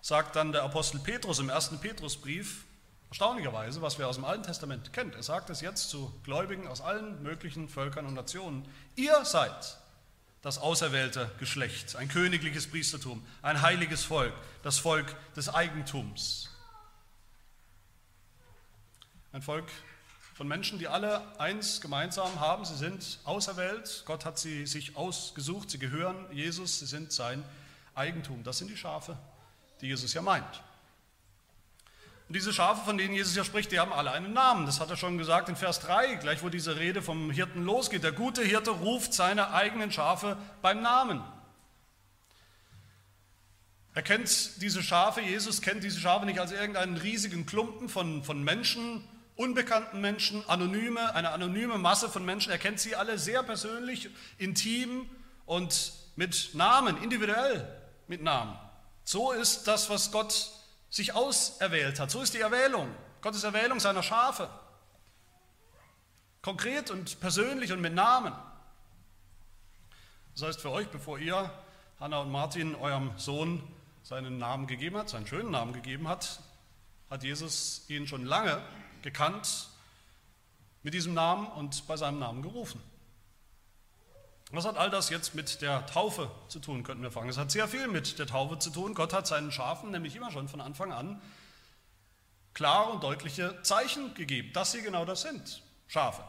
sagt 0.00 0.36
dann 0.36 0.52
der 0.52 0.62
Apostel 0.62 0.98
Petrus 0.98 1.38
im 1.38 1.50
ersten 1.50 1.78
Petrusbrief, 1.78 2.64
erstaunlicherweise, 3.10 3.82
was 3.82 3.98
wir 3.98 4.08
aus 4.08 4.16
dem 4.16 4.24
Alten 4.24 4.44
Testament 4.44 4.92
kennt. 4.94 5.14
Er 5.14 5.22
sagt 5.22 5.50
es 5.50 5.60
jetzt 5.60 5.90
zu 5.90 6.12
Gläubigen 6.24 6.66
aus 6.66 6.80
allen 6.80 7.22
möglichen 7.22 7.68
Völkern 7.68 8.06
und 8.06 8.14
Nationen. 8.14 8.66
Ihr 8.96 9.24
seid 9.24 9.78
das 10.44 10.58
auserwählte 10.58 11.30
Geschlecht, 11.38 11.96
ein 11.96 12.08
königliches 12.08 12.66
Priestertum, 12.66 13.24
ein 13.40 13.62
heiliges 13.62 14.04
Volk, 14.04 14.34
das 14.62 14.78
Volk 14.78 15.16
des 15.34 15.48
Eigentums. 15.48 16.50
Ein 19.32 19.40
Volk 19.40 19.64
von 20.34 20.46
Menschen, 20.46 20.78
die 20.78 20.86
alle 20.86 21.22
eins 21.40 21.80
gemeinsam 21.80 22.40
haben, 22.40 22.66
sie 22.66 22.76
sind 22.76 23.20
auserwählt, 23.24 24.02
Gott 24.04 24.26
hat 24.26 24.38
sie 24.38 24.66
sich 24.66 24.96
ausgesucht, 24.96 25.70
sie 25.70 25.78
gehören 25.78 26.26
Jesus, 26.30 26.78
sie 26.78 26.86
sind 26.86 27.10
sein 27.10 27.42
Eigentum. 27.94 28.44
Das 28.44 28.58
sind 28.58 28.68
die 28.68 28.76
Schafe, 28.76 29.16
die 29.80 29.86
Jesus 29.86 30.12
ja 30.12 30.20
meint. 30.20 30.62
Und 32.34 32.38
diese 32.38 32.52
Schafe, 32.52 32.84
von 32.84 32.98
denen 32.98 33.14
Jesus 33.14 33.36
ja 33.36 33.44
spricht, 33.44 33.70
die 33.70 33.78
haben 33.78 33.92
alle 33.92 34.10
einen 34.10 34.32
Namen. 34.32 34.66
Das 34.66 34.80
hat 34.80 34.90
er 34.90 34.96
schon 34.96 35.18
gesagt 35.18 35.48
in 35.48 35.54
Vers 35.54 35.78
3, 35.78 36.16
gleich 36.16 36.42
wo 36.42 36.48
diese 36.48 36.80
Rede 36.80 37.00
vom 37.00 37.30
Hirten 37.30 37.62
losgeht. 37.62 38.02
Der 38.02 38.10
gute 38.10 38.42
Hirte 38.42 38.72
ruft 38.72 39.14
seine 39.14 39.52
eigenen 39.52 39.92
Schafe 39.92 40.36
beim 40.60 40.82
Namen. 40.82 41.22
Er 43.94 44.02
kennt 44.02 44.60
diese 44.60 44.82
Schafe, 44.82 45.20
Jesus 45.20 45.62
kennt 45.62 45.84
diese 45.84 46.00
Schafe 46.00 46.26
nicht 46.26 46.40
als 46.40 46.50
irgendeinen 46.50 46.96
riesigen 46.96 47.46
Klumpen 47.46 47.88
von, 47.88 48.24
von 48.24 48.42
Menschen, 48.42 49.04
unbekannten 49.36 50.00
Menschen, 50.00 50.42
anonyme, 50.48 51.14
eine 51.14 51.30
anonyme 51.30 51.78
Masse 51.78 52.08
von 52.08 52.24
Menschen. 52.24 52.50
Er 52.50 52.58
kennt 52.58 52.80
sie 52.80 52.96
alle 52.96 53.16
sehr 53.16 53.44
persönlich, 53.44 54.10
intim 54.38 55.08
und 55.46 55.92
mit 56.16 56.50
Namen, 56.54 57.00
individuell 57.00 57.80
mit 58.08 58.24
Namen. 58.24 58.58
So 59.04 59.30
ist 59.30 59.68
das, 59.68 59.88
was 59.88 60.10
Gott 60.10 60.50
sich 60.94 61.12
auserwählt 61.12 61.98
hat. 61.98 62.12
So 62.12 62.22
ist 62.22 62.34
die 62.34 62.40
Erwählung, 62.40 62.88
Gottes 63.20 63.42
Erwählung 63.42 63.80
seiner 63.80 64.04
Schafe. 64.04 64.48
Konkret 66.40 66.88
und 66.92 67.18
persönlich 67.18 67.72
und 67.72 67.80
mit 67.80 67.94
Namen. 67.94 68.32
Das 70.34 70.44
heißt 70.44 70.60
für 70.60 70.70
euch, 70.70 70.88
bevor 70.90 71.18
ihr 71.18 71.50
Hannah 71.98 72.20
und 72.20 72.30
Martin 72.30 72.76
eurem 72.76 73.10
Sohn 73.16 73.60
seinen 74.04 74.38
Namen 74.38 74.68
gegeben 74.68 74.96
hat, 74.96 75.08
seinen 75.08 75.26
schönen 75.26 75.50
Namen 75.50 75.72
gegeben 75.72 76.06
hat, 76.06 76.38
hat 77.10 77.24
Jesus 77.24 77.84
ihn 77.88 78.06
schon 78.06 78.24
lange 78.24 78.62
gekannt 79.02 79.70
mit 80.84 80.94
diesem 80.94 81.12
Namen 81.12 81.48
und 81.48 81.88
bei 81.88 81.96
seinem 81.96 82.20
Namen 82.20 82.40
gerufen. 82.40 82.80
Was 84.50 84.66
hat 84.66 84.76
all 84.76 84.90
das 84.90 85.10
jetzt 85.10 85.34
mit 85.34 85.62
der 85.62 85.86
Taufe 85.86 86.30
zu 86.48 86.60
tun, 86.60 86.84
könnten 86.84 87.02
wir 87.02 87.10
fragen. 87.10 87.28
Es 87.28 87.38
hat 87.38 87.50
sehr 87.50 87.66
viel 87.66 87.88
mit 87.88 88.18
der 88.18 88.26
Taufe 88.26 88.58
zu 88.58 88.70
tun. 88.70 88.94
Gott 88.94 89.12
hat 89.12 89.26
seinen 89.26 89.50
Schafen 89.50 89.90
nämlich 89.90 90.14
immer 90.14 90.30
schon 90.30 90.48
von 90.48 90.60
Anfang 90.60 90.92
an 90.92 91.20
klare 92.54 92.92
und 92.92 93.02
deutliche 93.02 93.60
Zeichen 93.62 94.14
gegeben, 94.14 94.52
dass 94.52 94.72
sie 94.72 94.82
genau 94.82 95.04
das 95.04 95.22
sind, 95.22 95.62
Schafe. 95.88 96.22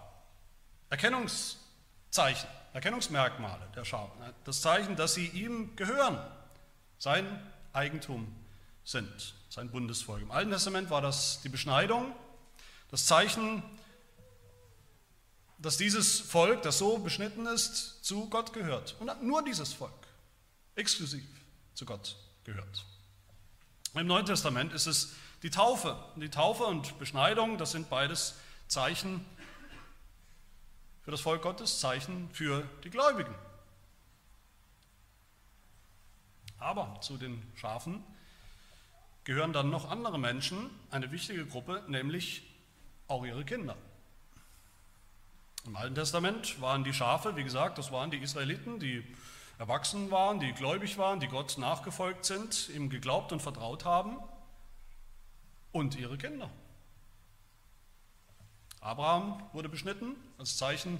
Erkennungszeichen, 0.89 2.49
Erkennungsmerkmale 2.73 3.69
der 3.75 3.85
Schafe. 3.85 4.11
Das 4.43 4.61
Zeichen, 4.61 4.95
dass 4.95 5.13
sie 5.13 5.27
ihm 5.27 5.75
gehören, 5.75 6.19
sein 6.97 7.25
Eigentum 7.73 8.35
sind, 8.83 9.35
sein 9.49 9.69
Bundesvolk. 9.69 10.21
Im 10.21 10.31
Alten 10.31 10.51
Testament 10.51 10.89
war 10.89 11.01
das 11.01 11.41
die 11.41 11.49
Beschneidung, 11.49 12.13
das 12.89 13.05
Zeichen 13.05 13.63
dass 15.57 15.77
dieses 15.77 16.19
Volk, 16.19 16.61
das 16.63 16.77
so 16.77 16.97
beschnitten 16.97 17.45
ist, 17.47 18.03
zu 18.03 18.29
Gott 18.29 18.53
gehört. 18.53 18.95
Und 18.99 19.23
nur 19.23 19.43
dieses 19.43 19.73
Volk, 19.73 19.93
exklusiv 20.75 21.25
zu 21.73 21.85
Gott 21.85 22.17
gehört. 22.43 22.85
Im 23.93 24.07
Neuen 24.07 24.25
Testament 24.25 24.73
ist 24.73 24.87
es 24.87 25.13
die 25.41 25.49
Taufe. 25.49 25.97
Die 26.17 26.29
Taufe 26.29 26.63
und 26.65 26.99
Beschneidung, 26.99 27.57
das 27.57 27.71
sind 27.71 27.89
beides 27.89 28.35
Zeichen 28.67 29.25
für 31.03 31.11
das 31.11 31.21
Volk 31.21 31.43
Gottes, 31.43 31.79
Zeichen 31.79 32.29
für 32.31 32.67
die 32.83 32.89
Gläubigen. 32.89 33.33
Aber 36.57 36.99
zu 37.01 37.17
den 37.17 37.41
Schafen 37.55 38.03
gehören 39.23 39.53
dann 39.53 39.69
noch 39.69 39.89
andere 39.89 40.17
Menschen, 40.17 40.69
eine 40.89 41.11
wichtige 41.11 41.45
Gruppe, 41.45 41.83
nämlich 41.87 42.43
auch 43.07 43.23
ihre 43.23 43.45
Kinder. 43.45 43.77
Im 45.65 45.75
Alten 45.75 45.95
Testament 45.95 46.61
waren 46.61 46.83
die 46.83 46.93
Schafe, 46.93 47.35
wie 47.35 47.43
gesagt, 47.43 47.79
das 47.79 47.91
waren 47.91 48.11
die 48.11 48.17
Israeliten, 48.17 48.79
die 48.79 49.03
erwachsen 49.57 50.11
waren, 50.11 50.39
die 50.39 50.53
gläubig 50.53 50.99
waren, 50.99 51.19
die 51.19 51.27
Gott 51.27 51.57
nachgefolgt 51.57 52.23
sind, 52.23 52.69
ihm 52.69 52.89
geglaubt 52.89 53.31
und 53.31 53.41
vertraut 53.41 53.83
haben 53.83 54.17
und 55.71 55.95
ihre 55.95 56.19
Kinder. 56.19 56.51
Abraham 58.79 59.41
wurde 59.53 59.67
beschnitten 59.67 60.15
als 60.37 60.57
Zeichen, 60.57 60.99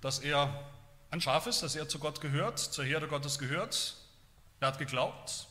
dass 0.00 0.20
er 0.20 0.70
ein 1.10 1.20
Schaf 1.20 1.48
ist, 1.48 1.64
dass 1.64 1.74
er 1.74 1.88
zu 1.88 1.98
Gott 1.98 2.20
gehört, 2.20 2.60
zur 2.60 2.84
Herde 2.84 3.08
Gottes 3.08 3.40
gehört. 3.40 3.96
Er 4.60 4.68
hat 4.68 4.78
geglaubt 4.78 5.48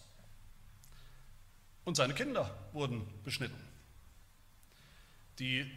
und 1.83 1.95
seine 1.95 2.13
Kinder 2.13 2.57
wurden 2.71 3.05
beschnitten, 3.25 3.61
die 5.39 5.69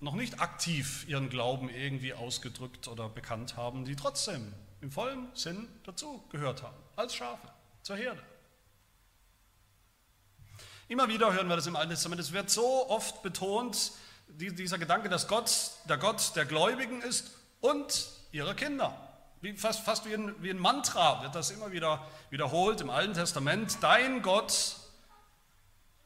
noch 0.00 0.14
nicht 0.14 0.40
aktiv 0.40 1.06
ihren 1.08 1.28
Glauben 1.28 1.68
irgendwie 1.68 2.14
ausgedrückt 2.14 2.88
oder 2.88 3.08
bekannt 3.08 3.56
haben, 3.56 3.84
die 3.84 3.96
trotzdem 3.96 4.52
im 4.80 4.90
vollen 4.90 5.28
Sinn 5.34 5.68
dazu 5.84 6.24
gehört 6.30 6.62
haben, 6.62 6.76
als 6.96 7.14
Schafe 7.14 7.48
zur 7.82 7.96
Herde. 7.96 8.22
Immer 10.88 11.08
wieder 11.08 11.32
hören 11.32 11.48
wir 11.48 11.56
das 11.56 11.66
im 11.66 11.76
Alten 11.76 11.90
Testament. 11.90 12.20
Es 12.20 12.32
wird 12.32 12.50
so 12.50 12.88
oft 12.88 13.22
betont, 13.22 13.92
dieser 14.28 14.78
Gedanke, 14.78 15.08
dass 15.08 15.28
Gott 15.28 15.72
der 15.88 15.98
Gott 15.98 16.34
der 16.34 16.46
Gläubigen 16.46 17.02
ist 17.02 17.30
und 17.60 18.08
ihrer 18.32 18.54
Kinder. 18.54 18.96
Wie, 19.40 19.52
fast, 19.54 19.80
fast 19.80 20.06
wie, 20.06 20.14
ein, 20.14 20.34
wie 20.42 20.50
ein 20.50 20.58
Mantra 20.58 21.22
wird 21.22 21.34
das 21.34 21.50
immer 21.50 21.72
wieder 21.72 22.06
wiederholt 22.30 22.80
im 22.80 22.90
Alten 22.90 23.14
Testament. 23.14 23.78
Dein 23.80 24.22
Gott 24.22 24.76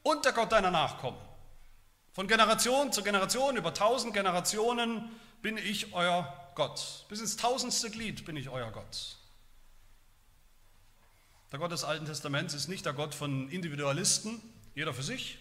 und 0.03 0.23
der 0.23 0.33
Gott 0.33 0.51
deiner 0.51 0.71
Nachkommen. 0.71 1.19
Von 2.15 2.29
Generation 2.29 2.93
zu 2.93 3.03
Generation, 3.03 3.57
über 3.57 3.73
tausend 3.73 4.13
Generationen 4.13 5.11
bin 5.41 5.57
ich 5.57 5.93
euer 5.93 6.33
Gott. 6.55 7.03
Bis 7.09 7.19
ins 7.19 7.35
tausendste 7.35 7.91
Glied 7.91 8.23
bin 8.23 8.37
ich 8.37 8.47
euer 8.47 8.71
Gott. 8.71 9.17
Der 11.51 11.59
Gott 11.59 11.73
des 11.73 11.83
Alten 11.83 12.05
Testaments 12.05 12.53
ist 12.53 12.69
nicht 12.69 12.85
der 12.85 12.93
Gott 12.93 13.13
von 13.13 13.49
Individualisten, 13.49 14.41
jeder 14.75 14.93
für 14.93 15.03
sich, 15.03 15.39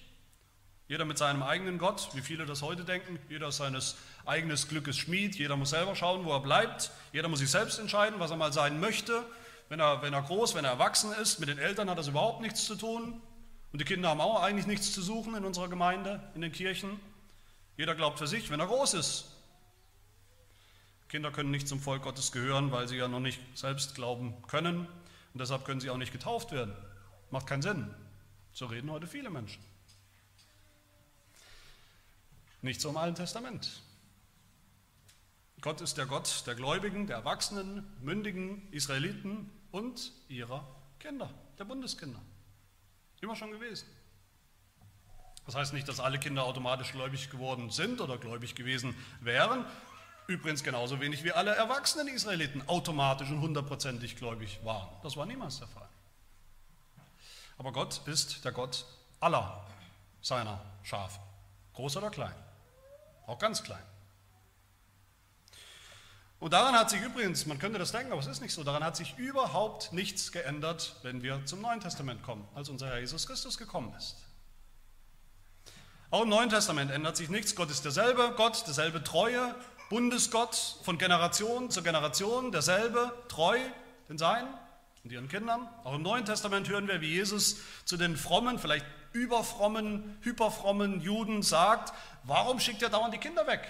jeder 0.88 1.04
mit 1.04 1.16
seinem 1.16 1.45
eigenen 1.45 1.78
Gott, 1.78 2.09
wie 2.14 2.23
viele 2.23 2.45
das 2.45 2.61
heute 2.61 2.83
denken, 2.83 3.21
jeder 3.28 3.52
seines 3.52 3.95
eigenen 4.26 4.57
Glückes 4.57 4.97
Schmied, 4.97 5.37
jeder 5.37 5.54
muss 5.54 5.71
selber 5.71 5.95
schauen, 5.95 6.25
wo 6.25 6.33
er 6.33 6.40
bleibt, 6.40 6.90
jeder 7.12 7.28
muss 7.28 7.38
sich 7.38 7.52
selbst 7.52 7.78
entscheiden, 7.78 8.19
was 8.19 8.33
er 8.33 8.37
mal 8.37 8.52
sein 8.52 8.81
möchte. 8.81 9.25
Wenn 9.69 9.78
er, 9.78 10.02
wenn 10.02 10.12
er 10.12 10.23
groß, 10.23 10.57
wenn 10.57 10.64
er 10.64 10.73
erwachsen 10.73 11.12
ist, 11.12 11.38
mit 11.38 11.49
den 11.49 11.59
Eltern 11.59 11.88
hat 11.88 11.99
das 11.99 12.09
überhaupt 12.09 12.40
nichts 12.40 12.64
zu 12.64 12.75
tun. 12.75 13.23
Und 13.75 13.81
die 13.81 13.87
Kinder 13.87 14.11
haben 14.11 14.21
auch 14.21 14.40
eigentlich 14.40 14.69
nichts 14.69 14.93
zu 14.93 15.02
suchen 15.02 15.35
in 15.35 15.45
unserer 15.45 15.66
Gemeinde, 15.69 16.23
in 16.37 16.43
den 16.43 16.52
Kirchen. 16.52 17.00
Jeder 17.76 17.97
glaubt 17.97 18.21
für 18.21 18.28
sich, 18.28 18.49
wenn 18.50 18.61
er 18.61 18.69
groß 18.69 18.95
ist. 18.95 19.25
Kinder 21.09 21.33
können 21.33 21.50
nicht 21.50 21.66
zum 21.66 21.81
Volk 21.81 22.04
Gottes 22.04 22.31
gehören, 22.31 22.71
weil 22.71 22.87
sie 22.87 22.95
ja 22.95 23.09
noch 23.09 23.19
nicht 23.19 23.40
selbst 23.59 23.97
glauben 23.97 24.40
können. 24.47 24.87
Und 24.87 25.40
deshalb 25.40 25.64
können 25.64 25.81
sie 25.81 25.90
auch 25.90 25.97
nicht 25.97 26.12
getauft 26.12 26.52
werden. 26.52 26.73
Macht 27.33 27.49
keinen 27.49 27.62
Sinn. 27.62 27.93
So 28.52 28.66
reden 28.66 28.93
heute 28.93 29.09
viele 29.09 29.28
Menschen. 29.28 29.61
Nicht 32.62 32.81
so 32.81 32.90
im 32.90 32.97
Alten 32.97 33.16
Testament. 33.16 33.83
Gott 35.62 35.81
ist 35.81 35.99
der 35.99 36.07
Gott 36.07 36.45
der 36.47 36.54
Gläubigen, 36.54 37.09
der 37.09 37.16
Erwachsenen, 37.16 37.85
mündigen 38.00 38.71
Israeliten 38.71 39.50
und 39.73 40.12
ihrer 40.28 40.64
Kinder, 41.00 41.28
der 41.59 41.64
Bundeskinder. 41.64 42.23
Immer 43.25 43.37
schon 43.37 43.52
gewesen. 43.52 43.88
Das 45.47 45.54
heißt 45.54 45.73
nicht, 45.73 45.88
dass 45.88 45.99
alle 45.99 46.19
Kinder 46.19 46.45
automatisch 46.45 46.93
gläubig 46.93 47.31
geworden 47.31 47.71
sind 47.71 48.02
oder 48.02 48.19
gläubig 48.19 48.54
gewesen 48.54 48.95
wären. 49.23 49.64
Übrigens 50.26 50.62
genauso 50.62 51.00
wenig 51.00 51.25
wie 51.25 51.33
alle 51.33 51.54
erwachsenen 51.54 52.09
Israeliten 52.09 52.69
automatisch 52.69 53.31
und 53.31 53.40
hundertprozentig 53.40 54.16
gläubig 54.16 54.61
waren. 54.62 54.90
Das 55.02 55.16
war 55.16 55.25
niemals 55.25 55.59
der 55.59 55.69
Fall. 55.69 55.88
Aber 57.57 57.73
Gott 57.73 58.07
ist 58.07 58.45
der 58.45 58.52
Gott 58.52 58.85
aller 59.21 59.66
seiner 60.21 60.61
Schafe, 60.83 61.19
groß 61.73 61.97
oder 61.97 62.11
klein, 62.11 62.35
auch 63.26 63.38
ganz 63.38 63.62
klein. 63.62 63.83
Und 66.45 66.53
daran 66.53 66.75
hat 66.75 66.91
sich 66.91 67.01
übrigens, 67.01 67.47
man 67.47 67.59
könnte 67.59 67.79
das 67.79 67.91
denken, 67.91 68.13
aber 68.13 68.21
es 68.21 68.27
ist 68.27 68.43
nicht 68.43 68.53
so, 68.53 68.63
daran 68.65 68.85
hat 68.85 68.97
sich 68.97 69.17
überhaupt 69.17 69.95
nichts 69.95 70.31
geändert, 70.31 70.95
wenn 71.01 71.23
wir 71.23 71.41
zum 71.47 71.63
Neuen 71.63 71.81
Testament 71.81 72.23
kommen, 72.23 72.47
als 72.55 72.69
unser 72.69 72.89
Herr 72.89 72.99
Jesus 72.99 73.27
Christus 73.27 73.57
gekommen 73.57 73.95
ist. 73.97 74.17
Auch 76.11 76.25
im 76.25 76.29
Neuen 76.29 76.51
Testament 76.51 76.91
ändert 76.91 77.17
sich 77.17 77.31
nichts. 77.31 77.57
Gott 77.57 77.71
ist 77.71 77.87
derselbe 77.87 78.35
Gott, 78.37 78.67
derselbe 78.67 79.03
treue 79.03 79.55
Bundesgott 79.89 80.77
von 80.83 80.99
Generation 80.99 81.71
zu 81.71 81.83
Generation, 81.83 82.53
derselbe 82.53 83.11
treu 83.29 83.59
den 84.11 84.19
Seinen 84.19 84.53
und 85.03 85.13
ihren 85.13 85.29
Kindern. 85.29 85.67
Auch 85.83 85.95
im 85.95 86.03
Neuen 86.03 86.27
Testament 86.27 86.69
hören 86.69 86.89
wir, 86.89 87.01
wie 87.01 87.09
Jesus 87.09 87.57
zu 87.87 87.97
den 87.97 88.19
frommen, 88.19 88.59
vielleicht 88.59 88.85
überfrommen, 89.13 90.19
hyperfrommen 90.21 91.01
Juden 91.01 91.43
sagt, 91.43 91.95
warum 92.25 92.61
schickt 92.61 92.83
ihr 92.83 92.91
dauernd 92.91 93.15
die 93.15 93.19
Kinder 93.19 93.47
weg? 93.47 93.67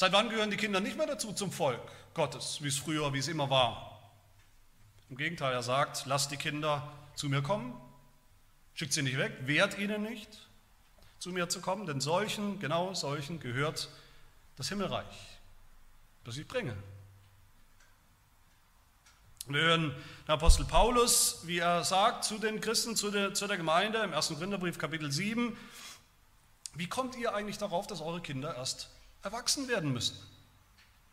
Seit 0.00 0.12
wann 0.12 0.30
gehören 0.30 0.50
die 0.50 0.56
Kinder 0.56 0.80
nicht 0.80 0.96
mehr 0.96 1.06
dazu 1.06 1.30
zum 1.34 1.52
Volk 1.52 1.82
Gottes, 2.14 2.62
wie 2.62 2.68
es 2.68 2.78
früher, 2.78 3.12
wie 3.12 3.18
es 3.18 3.28
immer 3.28 3.50
war? 3.50 4.00
Im 5.10 5.18
Gegenteil, 5.18 5.52
er 5.52 5.62
sagt, 5.62 6.06
lasst 6.06 6.30
die 6.30 6.38
Kinder 6.38 6.90
zu 7.16 7.28
mir 7.28 7.42
kommen, 7.42 7.78
schickt 8.72 8.94
sie 8.94 9.02
nicht 9.02 9.18
weg, 9.18 9.36
wehrt 9.42 9.76
ihnen 9.76 10.00
nicht, 10.00 10.48
zu 11.18 11.32
mir 11.32 11.50
zu 11.50 11.60
kommen, 11.60 11.84
denn 11.84 12.00
solchen, 12.00 12.58
genau 12.60 12.94
solchen 12.94 13.40
gehört 13.40 13.90
das 14.56 14.70
Himmelreich, 14.70 15.38
das 16.24 16.38
ich 16.38 16.48
bringe. 16.48 16.74
Wir 19.48 19.60
hören 19.60 19.94
den 20.26 20.32
Apostel 20.32 20.64
Paulus, 20.64 21.42
wie 21.44 21.58
er 21.58 21.84
sagt 21.84 22.24
zu 22.24 22.38
den 22.38 22.62
Christen, 22.62 22.96
zu 22.96 23.10
der, 23.10 23.34
zu 23.34 23.46
der 23.46 23.58
Gemeinde 23.58 23.98
im 23.98 24.14
1. 24.14 24.28
Korintherbrief 24.28 24.78
Kapitel 24.78 25.12
7, 25.12 25.54
wie 26.72 26.88
kommt 26.88 27.16
ihr 27.16 27.34
eigentlich 27.34 27.58
darauf, 27.58 27.86
dass 27.86 28.00
eure 28.00 28.22
Kinder 28.22 28.56
erst 28.56 28.88
erwachsen 29.22 29.68
werden 29.68 29.92
müssen, 29.92 30.16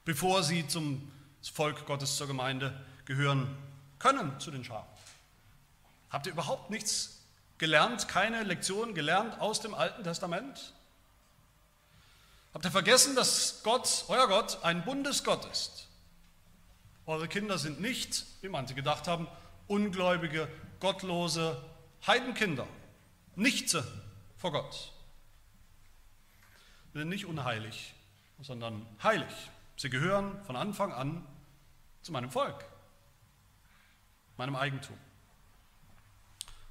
bevor 0.05 0.43
sie 0.43 0.67
zum 0.67 1.11
Volk 1.53 1.85
Gottes, 1.85 2.17
zur 2.17 2.27
Gemeinde 2.27 2.73
gehören 3.05 3.47
können, 3.99 4.39
zu 4.39 4.51
den 4.51 4.63
Schafen. 4.63 4.87
Habt 6.09 6.25
ihr 6.25 6.33
überhaupt 6.33 6.69
nichts 6.69 7.21
gelernt, 7.57 8.07
keine 8.07 8.43
Lektion 8.43 8.93
gelernt 8.93 9.39
aus 9.39 9.61
dem 9.61 9.73
Alten 9.73 10.03
Testament? 10.03 10.73
Habt 12.53 12.65
ihr 12.65 12.71
vergessen, 12.71 13.15
dass 13.15 13.61
Gott, 13.63 14.05
euer 14.07 14.27
Gott, 14.27 14.63
ein 14.63 14.83
Bundesgott 14.83 15.45
ist? 15.51 15.87
Eure 17.05 17.27
Kinder 17.27 17.57
sind 17.57 17.79
nicht, 17.79 18.25
wie 18.41 18.49
manche 18.49 18.73
gedacht 18.73 19.07
haben, 19.07 19.27
ungläubige, 19.67 20.47
gottlose 20.79 21.61
Heidenkinder, 22.05 22.67
Nichte 23.35 23.85
vor 24.37 24.51
Gott. 24.51 24.91
Wir 26.93 27.01
sind 27.01 27.09
nicht 27.09 27.25
unheilig, 27.25 27.93
sondern 28.39 28.85
heilig. 29.01 29.27
Sie 29.75 29.89
gehören 29.89 30.43
von 30.45 30.55
Anfang 30.55 30.91
an 30.91 31.25
zu 32.01 32.11
meinem 32.11 32.31
Volk, 32.31 32.65
meinem 34.37 34.55
Eigentum. 34.55 34.97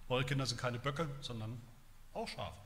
Eure 0.08 0.24
Kinder 0.24 0.46
sind 0.46 0.60
keine 0.60 0.78
Böcke, 0.78 1.08
sondern 1.20 1.60
auch 2.12 2.28
Schafe. 2.28 2.56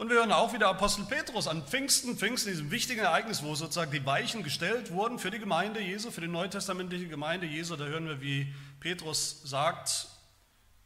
Und 0.00 0.08
wir 0.08 0.16
hören 0.16 0.32
auch 0.32 0.54
wieder 0.54 0.68
Apostel 0.68 1.04
Petrus 1.04 1.46
an 1.46 1.62
Pfingsten, 1.66 2.16
Pfingsten, 2.16 2.50
diesem 2.50 2.70
wichtigen 2.70 3.02
Ereignis, 3.02 3.42
wo 3.42 3.54
sozusagen 3.54 3.90
die 3.90 4.06
Weichen 4.06 4.42
gestellt 4.42 4.92
wurden 4.92 5.18
für 5.18 5.30
die 5.30 5.38
Gemeinde 5.38 5.80
Jesu, 5.80 6.10
für 6.10 6.22
die 6.22 6.28
neutestamentliche 6.28 7.06
Gemeinde 7.06 7.46
Jesu. 7.46 7.76
Da 7.76 7.84
hören 7.84 8.06
wir, 8.06 8.22
wie 8.22 8.54
Petrus 8.80 9.42
sagt, 9.42 10.08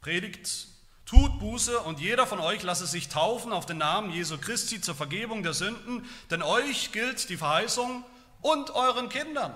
predigt 0.00 0.66
Tut 1.07 1.39
Buße 1.39 1.81
und 1.81 2.01
jeder 2.01 2.27
von 2.27 2.41
euch 2.41 2.63
lasse 2.63 2.87
sich 2.87 3.09
taufen 3.09 3.53
auf 3.53 3.67
den 3.67 3.79
Namen 3.79 4.11
Jesu 4.11 4.39
Christi 4.39 4.81
zur 4.81 4.95
Vergebung 4.95 5.43
der 5.43 5.53
Sünden, 5.53 6.09
denn 6.31 6.43
euch 6.43 6.93
gilt 6.93 7.29
die 7.29 7.37
Verheißung 7.37 8.05
und 8.41 8.71
euren 8.71 9.11
Kindern. 9.11 9.55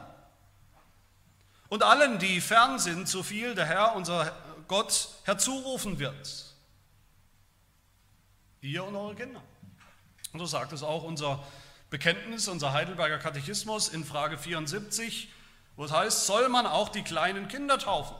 Und 1.68 1.82
allen, 1.82 2.18
die 2.18 2.40
fern 2.40 2.78
sind, 2.78 3.08
so 3.08 3.22
viel 3.22 3.54
der 3.54 3.66
Herr, 3.66 3.94
unser 3.94 4.32
Gott, 4.68 5.08
herzurufen 5.24 5.98
wird. 5.98 6.54
Ihr 8.60 8.84
und 8.84 8.96
eure 8.96 9.14
Kinder. 9.14 9.42
Und 10.32 10.40
so 10.40 10.46
sagt 10.46 10.72
es 10.72 10.82
auch 10.82 11.04
unser 11.04 11.42
Bekenntnis, 11.90 12.48
unser 12.48 12.72
Heidelberger 12.72 13.18
Katechismus 13.18 13.88
in 13.88 14.04
Frage 14.04 14.36
74. 14.36 15.32
wo 15.76 15.84
es 15.84 15.92
heißt, 15.92 16.26
soll 16.26 16.48
man 16.48 16.66
auch 16.66 16.90
die 16.90 17.02
kleinen 17.02 17.48
Kinder 17.48 17.78
taufen? 17.78 18.16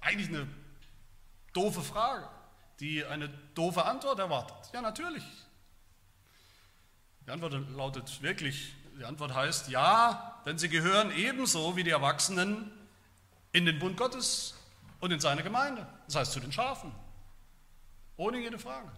Eigentlich 0.00 0.28
eine 0.28 0.48
doofe 1.58 1.82
Frage, 1.82 2.28
die 2.80 3.04
eine 3.04 3.28
doofe 3.54 3.84
Antwort 3.84 4.18
erwartet. 4.18 4.72
Ja, 4.72 4.80
natürlich. 4.80 5.24
Die 7.26 7.30
Antwort 7.30 7.52
lautet 7.76 8.22
wirklich, 8.22 8.74
die 8.98 9.04
Antwort 9.04 9.34
heißt 9.34 9.68
ja, 9.68 10.40
denn 10.46 10.58
sie 10.58 10.68
gehören 10.68 11.10
ebenso 11.10 11.76
wie 11.76 11.84
die 11.84 11.90
Erwachsenen 11.90 12.70
in 13.52 13.66
den 13.66 13.78
Bund 13.78 13.96
Gottes 13.96 14.54
und 15.00 15.10
in 15.10 15.20
seine 15.20 15.42
Gemeinde. 15.42 15.86
Das 16.06 16.14
heißt 16.14 16.32
zu 16.32 16.40
den 16.40 16.52
Schafen. 16.52 16.92
Ohne 18.16 18.38
jede 18.38 18.58
Frage. 18.58 18.90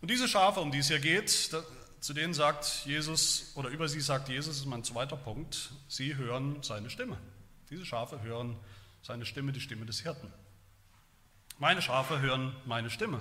Und 0.00 0.10
diese 0.10 0.28
Schafe, 0.28 0.60
um 0.60 0.70
die 0.70 0.78
es 0.78 0.88
hier 0.88 0.98
geht, 0.98 1.30
zu 2.00 2.12
denen 2.12 2.34
sagt 2.34 2.84
Jesus, 2.84 3.52
oder 3.54 3.70
über 3.70 3.88
sie 3.88 4.00
sagt 4.00 4.28
Jesus, 4.28 4.56
ist 4.58 4.66
mein 4.66 4.84
zweiter 4.84 5.16
Punkt, 5.16 5.72
sie 5.88 6.16
hören 6.16 6.62
seine 6.62 6.90
Stimme. 6.90 7.16
Diese 7.74 7.86
Schafe 7.86 8.22
hören 8.22 8.56
seine 9.02 9.26
Stimme, 9.26 9.50
die 9.50 9.60
Stimme 9.60 9.84
des 9.84 9.98
Hirten. 9.98 10.32
Meine 11.58 11.82
Schafe 11.82 12.20
hören 12.20 12.54
meine 12.66 12.88
Stimme, 12.88 13.20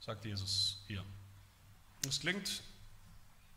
sagt 0.00 0.24
Jesus 0.24 0.82
hier. 0.88 1.04
Das 2.02 2.18
klingt 2.18 2.64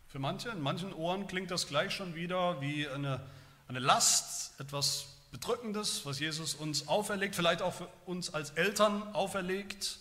für 0.10 0.20
manche, 0.20 0.50
in 0.50 0.62
manchen 0.62 0.94
Ohren 0.94 1.26
klingt 1.26 1.50
das 1.50 1.66
gleich 1.66 1.92
schon 1.92 2.14
wieder 2.14 2.62
wie 2.62 2.88
eine, 2.88 3.20
eine 3.68 3.80
Last, 3.80 4.60
etwas 4.60 5.08
Bedrückendes, 5.32 6.06
was 6.06 6.20
Jesus 6.20 6.54
uns 6.54 6.88
auferlegt, 6.88 7.36
vielleicht 7.36 7.64
auch 7.64 7.74
für 7.74 7.88
uns 8.06 8.32
als 8.32 8.52
Eltern 8.52 9.02
auferlegt, 9.16 9.98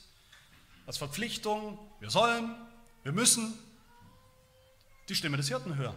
als 0.85 0.99
Verpflichtung. 0.99 1.79
Wir 1.99 2.11
sollen, 2.11 2.55
wir 3.05 3.13
müssen 3.13 3.55
die 5.09 5.15
Stimme 5.15 5.39
des 5.39 5.49
Hirten 5.49 5.77
hören. 5.77 5.97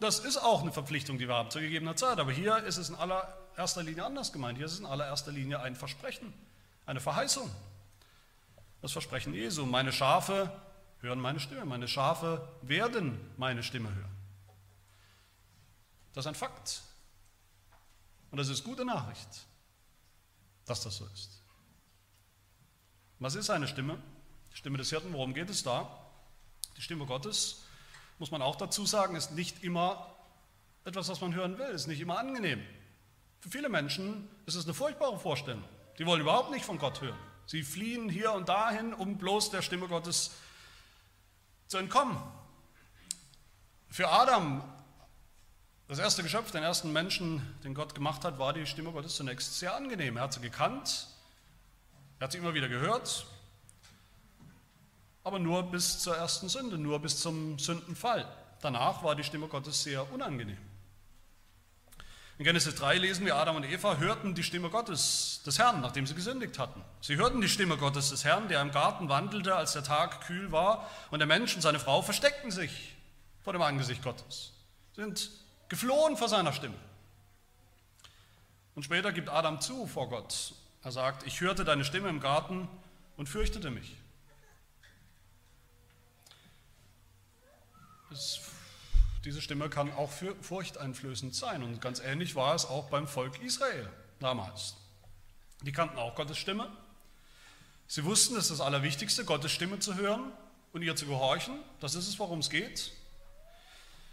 Das 0.00 0.18
ist 0.18 0.38
auch 0.38 0.62
eine 0.62 0.72
Verpflichtung, 0.72 1.18
die 1.18 1.28
wir 1.28 1.34
haben 1.34 1.50
zu 1.50 1.60
gegebener 1.60 1.96
Zeit. 1.96 2.18
Aber 2.18 2.32
hier 2.32 2.58
ist 2.64 2.76
es 2.76 2.88
in 2.88 2.94
allererster 2.94 3.82
Linie 3.82 4.04
anders 4.04 4.32
gemeint. 4.32 4.58
Hier 4.58 4.66
ist 4.66 4.72
es 4.72 4.80
in 4.80 4.86
allererster 4.86 5.32
Linie 5.32 5.60
ein 5.60 5.76
Versprechen, 5.76 6.32
eine 6.86 7.00
Verheißung. 7.00 7.50
Das 8.82 8.92
Versprechen 8.92 9.32
Jesu. 9.34 9.64
Meine 9.64 9.92
Schafe 9.92 10.50
hören 11.00 11.20
meine 11.20 11.40
Stimme. 11.40 11.64
Meine 11.64 11.88
Schafe 11.88 12.46
werden 12.62 13.18
meine 13.36 13.62
Stimme 13.62 13.94
hören. 13.94 14.16
Das 16.12 16.24
ist 16.24 16.28
ein 16.28 16.34
Fakt. 16.34 16.82
Und 18.30 18.38
das 18.38 18.48
ist 18.48 18.64
gute 18.64 18.84
Nachricht, 18.84 19.28
dass 20.64 20.82
das 20.82 20.96
so 20.96 21.06
ist. 21.06 21.40
Was 23.20 23.36
ist 23.36 23.48
eine 23.50 23.68
Stimme? 23.68 23.98
Die 24.52 24.56
Stimme 24.56 24.78
des 24.78 24.90
Hirten, 24.90 25.12
worum 25.12 25.34
geht 25.34 25.50
es 25.50 25.62
da? 25.62 25.88
Die 26.76 26.82
Stimme 26.82 27.06
Gottes, 27.06 27.63
muss 28.18 28.30
man 28.30 28.42
auch 28.42 28.56
dazu 28.56 28.86
sagen, 28.86 29.16
ist 29.16 29.32
nicht 29.32 29.62
immer 29.62 30.14
etwas, 30.84 31.08
was 31.08 31.20
man 31.20 31.34
hören 31.34 31.58
will, 31.58 31.66
ist 31.66 31.86
nicht 31.86 32.00
immer 32.00 32.18
angenehm. 32.18 32.62
Für 33.40 33.50
viele 33.50 33.68
Menschen 33.68 34.28
ist 34.46 34.54
es 34.54 34.64
eine 34.64 34.74
furchtbare 34.74 35.18
Vorstellung. 35.18 35.64
Die 35.98 36.06
wollen 36.06 36.20
überhaupt 36.20 36.50
nicht 36.50 36.64
von 36.64 36.78
Gott 36.78 37.00
hören. 37.00 37.18
Sie 37.46 37.62
fliehen 37.62 38.08
hier 38.08 38.32
und 38.32 38.48
dahin, 38.48 38.94
um 38.94 39.18
bloß 39.18 39.50
der 39.50 39.62
Stimme 39.62 39.86
Gottes 39.88 40.30
zu 41.66 41.78
entkommen. 41.78 42.16
Für 43.88 44.08
Adam 44.08 44.62
das 45.86 45.98
erste 45.98 46.22
Geschöpf, 46.22 46.50
den 46.50 46.62
ersten 46.62 46.92
Menschen, 46.92 47.42
den 47.62 47.74
Gott 47.74 47.94
gemacht 47.94 48.24
hat, 48.24 48.38
war 48.38 48.54
die 48.54 48.66
Stimme 48.66 48.90
Gottes 48.90 49.16
zunächst 49.16 49.58
sehr 49.58 49.76
angenehm. 49.76 50.16
Er 50.16 50.22
hat 50.22 50.32
sie 50.32 50.40
gekannt, 50.40 51.08
er 52.18 52.24
hat 52.24 52.32
sie 52.32 52.38
immer 52.38 52.54
wieder 52.54 52.68
gehört, 52.68 53.26
aber 55.24 55.38
nur 55.38 55.62
bis 55.64 55.98
zur 55.98 56.16
ersten 56.16 56.48
Sünde, 56.48 56.78
nur 56.78 57.00
bis 57.00 57.20
zum 57.20 57.58
Sündenfall. 57.58 58.26
Danach 58.60 59.02
war 59.02 59.16
die 59.16 59.24
Stimme 59.24 59.48
Gottes 59.48 59.82
sehr 59.82 60.10
unangenehm. 60.12 60.58
In 62.36 62.44
Genesis 62.44 62.74
3 62.74 62.98
lesen 62.98 63.24
wir, 63.24 63.36
Adam 63.36 63.56
und 63.56 63.64
Eva 63.64 63.96
hörten 63.96 64.34
die 64.34 64.42
Stimme 64.42 64.68
Gottes 64.68 65.40
des 65.46 65.58
Herrn, 65.58 65.80
nachdem 65.80 66.06
sie 66.06 66.14
gesündigt 66.14 66.58
hatten. 66.58 66.82
Sie 67.00 67.16
hörten 67.16 67.40
die 67.40 67.48
Stimme 67.48 67.76
Gottes 67.76 68.10
des 68.10 68.24
Herrn, 68.24 68.48
der 68.48 68.60
im 68.60 68.72
Garten 68.72 69.08
wandelte, 69.08 69.54
als 69.54 69.72
der 69.72 69.84
Tag 69.84 70.22
kühl 70.22 70.50
war, 70.50 70.90
und 71.10 71.20
der 71.20 71.28
Mensch 71.28 71.54
und 71.54 71.62
seine 71.62 71.78
Frau 71.78 72.02
versteckten 72.02 72.50
sich 72.50 72.96
vor 73.42 73.52
dem 73.52 73.62
Angesicht 73.62 74.02
Gottes, 74.02 74.52
sind 74.96 75.30
geflohen 75.68 76.16
vor 76.16 76.28
seiner 76.28 76.52
Stimme. 76.52 76.74
Und 78.74 78.82
später 78.82 79.12
gibt 79.12 79.28
Adam 79.28 79.60
zu 79.60 79.86
vor 79.86 80.08
Gott. 80.08 80.54
Er 80.82 80.90
sagt, 80.90 81.24
ich 81.26 81.40
hörte 81.40 81.64
deine 81.64 81.84
Stimme 81.84 82.08
im 82.08 82.18
Garten 82.18 82.68
und 83.16 83.28
fürchtete 83.28 83.70
mich. 83.70 83.96
Es, 88.14 88.40
diese 89.24 89.42
Stimme 89.42 89.68
kann 89.68 89.92
auch 89.92 90.10
furchteinflößend 90.40 91.34
sein. 91.34 91.64
Und 91.64 91.80
ganz 91.80 91.98
ähnlich 91.98 92.36
war 92.36 92.54
es 92.54 92.64
auch 92.64 92.88
beim 92.88 93.08
Volk 93.08 93.42
Israel 93.42 93.88
damals. 94.20 94.76
Die 95.62 95.72
kannten 95.72 95.98
auch 95.98 96.14
Gottes 96.14 96.38
Stimme. 96.38 96.70
Sie 97.88 98.04
wussten, 98.04 98.36
es 98.36 98.44
ist 98.44 98.52
das 98.52 98.60
Allerwichtigste, 98.60 99.24
Gottes 99.24 99.50
Stimme 99.50 99.80
zu 99.80 99.96
hören 99.96 100.32
und 100.72 100.82
ihr 100.82 100.94
zu 100.94 101.06
gehorchen. 101.06 101.58
Das 101.80 101.96
ist 101.96 102.06
es, 102.06 102.18
worum 102.18 102.38
es 102.38 102.50
geht. 102.50 102.92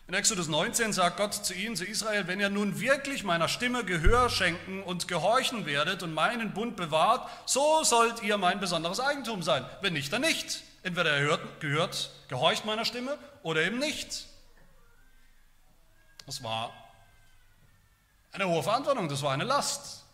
In 0.07 0.15
Exodus 0.15 0.47
19 0.47 0.93
sagt 0.93 1.17
Gott 1.17 1.33
zu 1.33 1.53
ihnen, 1.53 1.75
zu 1.75 1.85
Israel, 1.85 2.27
wenn 2.27 2.39
ihr 2.39 2.49
nun 2.49 2.79
wirklich 2.79 3.23
meiner 3.23 3.47
Stimme 3.47 3.85
Gehör 3.85 4.29
schenken 4.29 4.81
und 4.83 5.07
gehorchen 5.07 5.65
werdet 5.65 6.01
und 6.01 6.13
meinen 6.13 6.53
Bund 6.53 6.75
bewahrt, 6.75 7.29
so 7.45 7.83
sollt 7.83 8.23
ihr 8.23 8.37
mein 8.37 8.59
besonderes 8.59 8.99
Eigentum 8.99 9.43
sein. 9.43 9.63
Wenn 9.81 9.93
nicht, 9.93 10.11
dann 10.11 10.21
nicht. 10.21 10.63
Entweder 10.83 11.11
er 11.11 11.21
hört, 11.21 11.59
gehört, 11.59 12.11
gehorcht 12.27 12.65
meiner 12.65 12.85
Stimme 12.85 13.17
oder 13.43 13.61
eben 13.61 13.77
nicht. 13.77 14.27
Das 16.25 16.43
war 16.43 16.71
eine 18.31 18.47
hohe 18.47 18.63
Verantwortung, 18.63 19.09
das 19.09 19.21
war 19.21 19.33
eine 19.33 19.43
Last. 19.43 20.05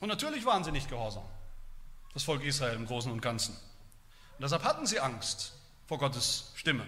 Und 0.00 0.08
natürlich 0.08 0.44
waren 0.44 0.64
sie 0.64 0.72
nicht 0.72 0.88
gehorsam, 0.88 1.24
das 2.14 2.22
Volk 2.22 2.44
Israel 2.44 2.76
im 2.76 2.86
Großen 2.86 3.10
und 3.10 3.20
Ganzen. 3.20 3.54
Und 3.54 4.42
deshalb 4.42 4.64
hatten 4.64 4.86
sie 4.86 5.00
Angst 5.00 5.52
vor 5.86 5.98
Gottes 5.98 6.52
Stimme. 6.54 6.86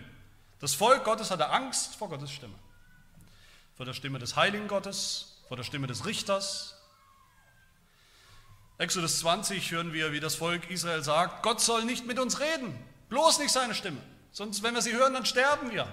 Das 0.61 0.75
Volk 0.75 1.05
Gottes 1.05 1.31
hatte 1.31 1.49
Angst 1.51 1.97
vor 1.97 2.09
Gottes 2.09 2.31
Stimme. 2.31 2.55
Vor 3.77 3.87
der 3.87 3.95
Stimme 3.95 4.19
des 4.19 4.37
Heiligen 4.37 4.69
Gottes, 4.69 5.39
vor 5.47 5.57
der 5.57 5.65
Stimme 5.65 5.87
des 5.87 6.05
Richters. 6.05 6.78
Exodus 8.79 9.19
20 9.19 9.73
hören 9.73 9.93
wir, 9.93 10.13
wie 10.13 10.21
das 10.21 10.37
Volk 10.37 10.71
Israel 10.71 11.03
sagt, 11.03 11.43
Gott 11.43 11.61
soll 11.61 11.85
nicht 11.85 12.07
mit 12.07 12.21
uns 12.21 12.39
reden, 12.39 12.73
bloß 13.09 13.41
nicht 13.41 13.51
seine 13.51 13.75
Stimme. 13.75 14.01
Sonst, 14.31 14.63
wenn 14.63 14.75
wir 14.75 14.83
sie 14.83 14.93
hören, 14.93 15.15
dann 15.15 15.27
sterben 15.27 15.73
wir. 15.73 15.93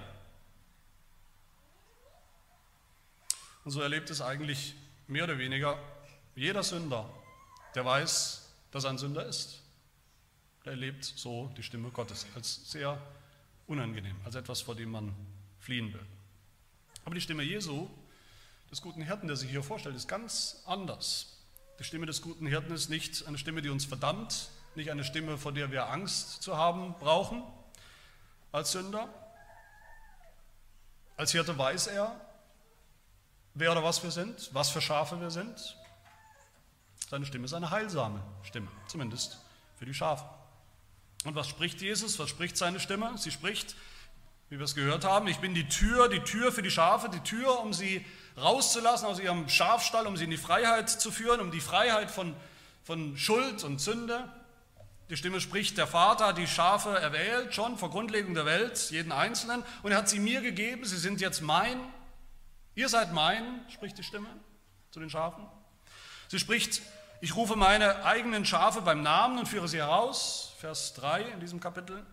Und 3.63 3.71
so 3.71 3.81
erlebt 3.81 4.11
es 4.11 4.21
eigentlich 4.21 4.75
mehr 5.07 5.23
oder 5.23 5.39
weniger 5.39 5.79
jeder 6.35 6.61
Sünder, 6.61 7.09
der 7.73 7.85
weiß, 7.85 8.51
dass 8.69 8.83
er 8.83 8.91
ein 8.91 8.99
Sünder 8.99 9.25
ist. 9.25 9.63
Der 10.63 10.73
erlebt 10.73 11.03
so 11.03 11.51
die 11.57 11.63
Stimme 11.63 11.89
Gottes 11.89 12.27
als 12.35 12.69
sehr 12.69 13.01
unangenehm, 13.65 14.15
als 14.25 14.35
etwas, 14.35 14.61
vor 14.61 14.75
dem 14.75 14.91
man 14.91 15.15
fliehen 15.59 15.91
will. 15.91 16.05
Aber 17.03 17.15
die 17.15 17.21
Stimme 17.21 17.41
Jesu, 17.41 17.89
des 18.69 18.81
guten 18.81 19.01
Hirten, 19.01 19.25
der 19.25 19.37
sich 19.37 19.49
hier 19.49 19.63
vorstellt, 19.63 19.95
ist 19.95 20.07
ganz 20.07 20.61
anders. 20.65 21.34
Die 21.79 21.83
Stimme 21.83 22.05
des 22.05 22.21
guten 22.21 22.47
Hirten 22.47 22.73
ist 22.73 22.89
nicht 22.89 23.27
eine 23.27 23.37
Stimme, 23.37 23.61
die 23.61 23.69
uns 23.69 23.85
verdammt, 23.85 24.49
nicht 24.75 24.91
eine 24.91 25.03
Stimme, 25.03 25.37
vor 25.37 25.51
der 25.51 25.71
wir 25.71 25.89
Angst 25.89 26.41
zu 26.41 26.57
haben 26.57 26.95
brauchen 26.99 27.43
als 28.51 28.71
Sünder. 28.71 29.09
Als 31.17 31.31
Hirte 31.31 31.57
weiß 31.57 31.87
er, 31.87 32.19
wer 33.53 33.71
oder 33.71 33.83
was 33.83 34.03
wir 34.03 34.11
sind, 34.11 34.49
was 34.53 34.69
für 34.69 34.81
Schafe 34.81 35.19
wir 35.19 35.31
sind. 35.31 35.77
Seine 37.09 37.25
Stimme 37.25 37.45
ist 37.45 37.53
eine 37.53 37.71
heilsame 37.71 38.21
Stimme, 38.43 38.69
zumindest 38.87 39.39
für 39.77 39.85
die 39.85 39.93
Schafe. 39.93 40.25
Und 41.25 41.35
was 41.35 41.47
spricht 41.47 41.81
Jesus? 41.81 42.19
Was 42.19 42.29
spricht 42.29 42.55
seine 42.55 42.79
Stimme? 42.79 43.17
Sie 43.17 43.31
spricht, 43.31 43.75
wie 44.49 44.57
wir 44.57 44.65
es 44.65 44.75
gehört 44.75 45.03
haben, 45.03 45.27
ich 45.27 45.39
bin 45.39 45.53
die 45.53 45.67
Tür, 45.67 46.07
die 46.07 46.19
Tür 46.19 46.51
für 46.51 46.61
die 46.61 46.71
Schafe, 46.71 47.09
die 47.09 47.19
Tür, 47.19 47.59
um 47.59 47.73
sie 47.73 48.05
rauszulassen 48.37 49.07
aus 49.07 49.19
ihrem 49.19 49.47
Schafstall, 49.49 50.07
um 50.07 50.17
sie 50.17 50.25
in 50.25 50.29
die 50.29 50.37
Freiheit 50.37 50.89
zu 50.89 51.11
führen, 51.11 51.39
um 51.39 51.51
die 51.51 51.61
Freiheit 51.61 52.11
von, 52.11 52.35
von 52.83 53.17
Schuld 53.17 53.63
und 53.63 53.79
Sünde. 53.79 54.29
Die 55.09 55.17
Stimme 55.17 55.39
spricht, 55.39 55.77
der 55.77 55.87
Vater 55.87 56.27
hat 56.27 56.37
die 56.37 56.47
Schafe 56.47 56.89
erwählt, 56.89 57.53
schon 57.53 57.77
vor 57.77 57.91
Grundlegung 57.91 58.33
der 58.33 58.45
Welt, 58.45 58.89
jeden 58.89 59.11
Einzelnen, 59.11 59.63
und 59.83 59.91
er 59.91 59.99
hat 59.99 60.09
sie 60.09 60.19
mir 60.19 60.41
gegeben, 60.41 60.83
sie 60.83 60.97
sind 60.97 61.21
jetzt 61.21 61.41
mein. 61.41 61.79
Ihr 62.73 62.89
seid 62.89 63.13
mein, 63.13 63.63
spricht 63.69 63.97
die 63.97 64.03
Stimme 64.03 64.27
zu 64.91 64.99
den 64.99 65.09
Schafen. 65.09 65.45
Sie 66.27 66.39
spricht, 66.39 66.81
ich 67.21 67.35
rufe 67.35 67.55
meine 67.55 68.03
eigenen 68.03 68.45
Schafe 68.45 68.81
beim 68.81 69.01
Namen 69.01 69.39
und 69.39 69.47
führe 69.47 69.67
sie 69.67 69.77
heraus. 69.77 70.53
Vers 70.59 70.93
3 70.95 71.21
in 71.21 71.39
diesem 71.39 71.59
Kapitel. 71.59 72.05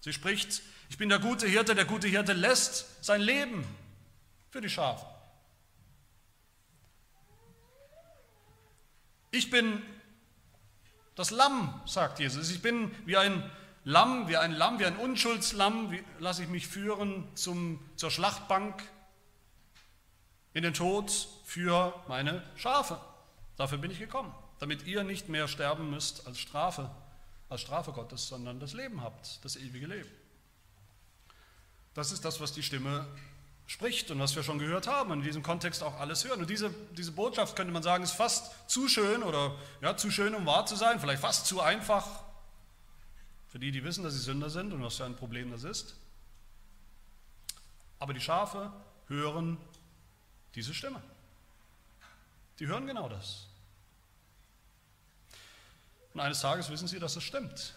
Sie 0.00 0.12
spricht, 0.12 0.62
ich 0.88 0.98
bin 0.98 1.08
der 1.08 1.18
gute 1.18 1.46
Hirte, 1.46 1.74
der 1.74 1.84
gute 1.84 2.08
Hirte 2.08 2.32
lässt 2.32 3.04
sein 3.04 3.20
Leben 3.20 3.64
für 4.50 4.60
die 4.60 4.68
Schafe. 4.68 5.06
Ich 9.30 9.50
bin 9.50 9.82
das 11.14 11.30
Lamm, 11.30 11.80
sagt 11.86 12.18
Jesus. 12.18 12.50
Ich 12.50 12.62
bin 12.62 12.94
wie 13.06 13.16
ein 13.16 13.50
Lamm, 13.84 14.28
wie 14.28 14.36
ein 14.36 14.52
Lamm, 14.52 14.78
wie 14.78 14.84
ein 14.84 14.96
Unschuldslamm, 14.96 15.96
lasse 16.18 16.42
ich 16.42 16.48
mich 16.48 16.66
führen 16.66 17.28
zum, 17.34 17.80
zur 17.96 18.10
Schlachtbank 18.10 18.82
in 20.54 20.62
den 20.62 20.74
Tod 20.74 21.10
für 21.44 21.94
meine 22.08 22.42
Schafe. 22.56 23.00
Dafür 23.56 23.78
bin 23.78 23.90
ich 23.90 23.98
gekommen, 23.98 24.34
damit 24.58 24.86
ihr 24.86 25.04
nicht 25.04 25.28
mehr 25.28 25.48
sterben 25.48 25.90
müsst 25.90 26.26
als 26.26 26.38
Strafe, 26.38 26.90
als 27.48 27.60
Strafe 27.60 27.92
Gottes, 27.92 28.26
sondern 28.26 28.58
das 28.60 28.72
Leben 28.72 29.02
habt, 29.02 29.44
das 29.44 29.56
ewige 29.56 29.86
Leben. 29.86 30.10
Das 31.94 32.12
ist 32.12 32.24
das, 32.24 32.40
was 32.40 32.52
die 32.52 32.62
Stimme 32.62 33.06
spricht 33.66 34.10
und 34.10 34.20
was 34.20 34.36
wir 34.36 34.42
schon 34.42 34.58
gehört 34.58 34.86
haben 34.86 35.10
und 35.10 35.18
in 35.18 35.24
diesem 35.24 35.42
Kontext 35.42 35.82
auch 35.82 35.98
alles 35.98 36.24
hören. 36.24 36.40
Und 36.40 36.50
diese, 36.50 36.72
diese 36.96 37.12
Botschaft, 37.12 37.56
könnte 37.56 37.72
man 37.72 37.82
sagen, 37.82 38.04
ist 38.04 38.12
fast 38.12 38.70
zu 38.70 38.88
schön 38.88 39.22
oder 39.22 39.56
ja, 39.80 39.96
zu 39.96 40.10
schön, 40.10 40.34
um 40.34 40.46
wahr 40.46 40.66
zu 40.66 40.76
sein, 40.76 41.00
vielleicht 41.00 41.20
fast 41.20 41.46
zu 41.46 41.60
einfach 41.60 42.06
für 43.48 43.58
die, 43.58 43.72
die 43.72 43.82
wissen, 43.82 44.04
dass 44.04 44.14
sie 44.14 44.20
Sünder 44.20 44.50
sind 44.50 44.72
und 44.72 44.82
was 44.82 44.96
für 44.96 45.04
ein 45.04 45.16
Problem 45.16 45.50
das 45.50 45.64
ist. 45.64 45.96
Aber 47.98 48.12
die 48.12 48.20
Schafe 48.20 48.72
hören 49.08 49.56
diese 50.54 50.74
Stimme. 50.74 51.02
Die 52.58 52.66
hören 52.66 52.86
genau 52.86 53.08
das. 53.08 53.46
Und 56.14 56.20
eines 56.20 56.40
Tages 56.40 56.70
wissen 56.70 56.88
sie, 56.88 56.98
dass 56.98 57.16
es 57.16 57.22
stimmt. 57.22 57.74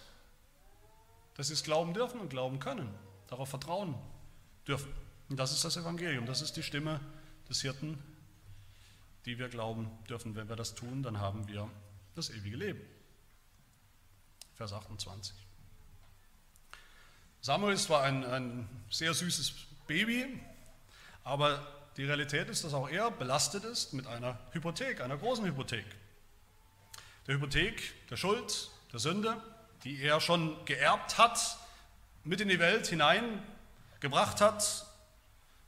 Dass 1.35 1.47
sie 1.47 1.53
es 1.53 1.63
glauben 1.63 1.93
dürfen 1.93 2.19
und 2.19 2.29
glauben 2.29 2.59
können, 2.59 2.93
darauf 3.27 3.49
vertrauen 3.49 3.95
dürfen. 4.67 4.93
Und 5.29 5.37
das 5.37 5.51
ist 5.51 5.63
das 5.63 5.77
Evangelium, 5.77 6.25
das 6.25 6.41
ist 6.41 6.57
die 6.57 6.63
Stimme 6.63 6.99
des 7.47 7.61
Hirten, 7.61 8.01
die 9.25 9.37
wir 9.37 9.47
glauben 9.47 9.89
dürfen. 10.09 10.35
Wenn 10.35 10.49
wir 10.49 10.55
das 10.55 10.73
tun, 10.73 11.03
dann 11.03 11.19
haben 11.19 11.47
wir 11.47 11.69
das 12.15 12.31
ewige 12.31 12.57
Leben. 12.57 12.81
Vers 14.55 14.73
28. 14.73 15.35
Samuel 17.41 17.75
ist 17.75 17.83
zwar 17.85 18.03
ein, 18.03 18.25
ein 18.25 18.69
sehr 18.89 19.13
süßes 19.13 19.53
Baby, 19.87 20.41
aber 21.23 21.65
die 21.95 22.05
Realität 22.05 22.49
ist, 22.49 22.63
dass 22.63 22.73
auch 22.73 22.89
er 22.89 23.11
belastet 23.11 23.63
ist 23.63 23.93
mit 23.93 24.07
einer 24.07 24.37
Hypothek, 24.51 24.99
einer 25.01 25.17
großen 25.17 25.45
Hypothek. 25.45 25.85
Der 27.27 27.35
Hypothek 27.35 28.09
der 28.09 28.17
Schuld, 28.17 28.71
der 28.91 28.99
Sünde, 28.99 29.41
die 29.83 30.01
er 30.01 30.19
schon 30.19 30.65
geerbt 30.65 31.17
hat, 31.17 31.57
mit 32.23 32.41
in 32.41 32.49
die 32.49 32.59
Welt 32.59 32.87
hineingebracht 32.87 34.41
hat 34.41 34.88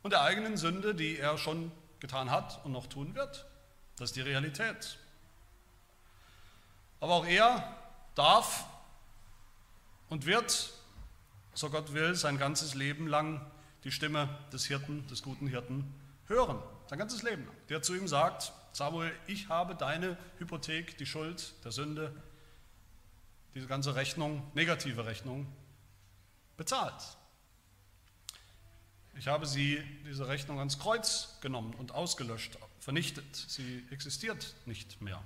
und 0.04 0.12
der 0.12 0.22
eigenen 0.22 0.58
Sünde, 0.58 0.96
die 0.96 1.18
er 1.18 1.38
schon 1.38 1.72
getan 2.00 2.32
hat 2.32 2.64
und 2.66 2.72
noch 2.72 2.88
tun 2.88 3.16
wird. 3.16 3.46
Das 3.98 4.10
ist 4.10 4.16
die 4.16 4.22
Realität. 4.22 4.98
Aber 7.00 7.14
auch 7.14 7.26
er 7.26 7.78
darf 8.16 8.66
und 10.10 10.26
wird, 10.26 10.74
so 11.54 11.70
Gott 11.70 11.94
will, 11.94 12.16
sein 12.16 12.38
ganzes 12.38 12.76
Leben 12.76 13.08
lang 13.08 13.46
die 13.84 13.92
Stimme 13.92 14.30
des 14.52 14.66
Hirten, 14.66 15.08
des 15.08 15.24
guten 15.24 15.48
Hirten 15.48 15.94
hören, 16.28 16.60
sein 16.88 17.00
ganzes 17.00 17.24
Leben 17.24 17.46
lang, 17.46 17.56
der 17.70 17.82
zu 17.82 17.96
ihm 17.96 18.08
sagt, 18.08 18.54
Samuel, 18.74 19.12
ich 19.28 19.50
habe 19.50 19.76
deine 19.76 20.18
Hypothek, 20.38 20.98
die 20.98 21.06
Schuld 21.06 21.54
der 21.64 21.72
Sünde, 21.72 22.16
diese 23.54 23.68
ganze 23.68 23.96
Rechnung, 23.96 24.50
negative 24.54 25.06
Rechnung, 25.06 25.48
bezahlt. 26.58 27.18
Ich 29.22 29.28
habe 29.28 29.46
sie, 29.46 29.84
diese 30.04 30.28
Rechnung, 30.28 30.58
ans 30.58 30.80
Kreuz 30.80 31.38
genommen 31.42 31.76
und 31.76 31.92
ausgelöscht, 31.92 32.58
vernichtet. 32.80 33.36
Sie 33.36 33.86
existiert 33.92 34.56
nicht 34.66 35.00
mehr. 35.00 35.22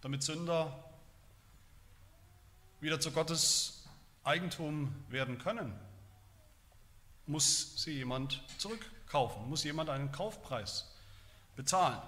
Damit 0.00 0.22
Sünder 0.22 0.84
wieder 2.80 3.00
zu 3.00 3.10
Gottes 3.10 3.82
Eigentum 4.22 4.94
werden 5.08 5.38
können, 5.38 5.74
muss 7.26 7.82
sie 7.82 7.94
jemand 7.94 8.40
zurückkaufen, 8.56 9.48
muss 9.48 9.64
jemand 9.64 9.90
einen 9.90 10.12
Kaufpreis 10.12 10.94
bezahlen. 11.56 12.00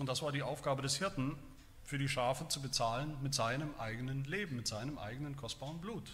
Und 0.00 0.06
das 0.06 0.20
war 0.20 0.32
die 0.32 0.42
Aufgabe 0.42 0.82
des 0.82 0.96
Hirten, 0.96 1.38
für 1.84 1.98
die 1.98 2.08
Schafe 2.08 2.48
zu 2.48 2.60
bezahlen 2.60 3.16
mit 3.22 3.34
seinem 3.34 3.72
eigenen 3.78 4.24
Leben, 4.24 4.56
mit 4.56 4.66
seinem 4.66 4.98
eigenen 4.98 5.36
kostbaren 5.36 5.80
Blut. 5.80 6.10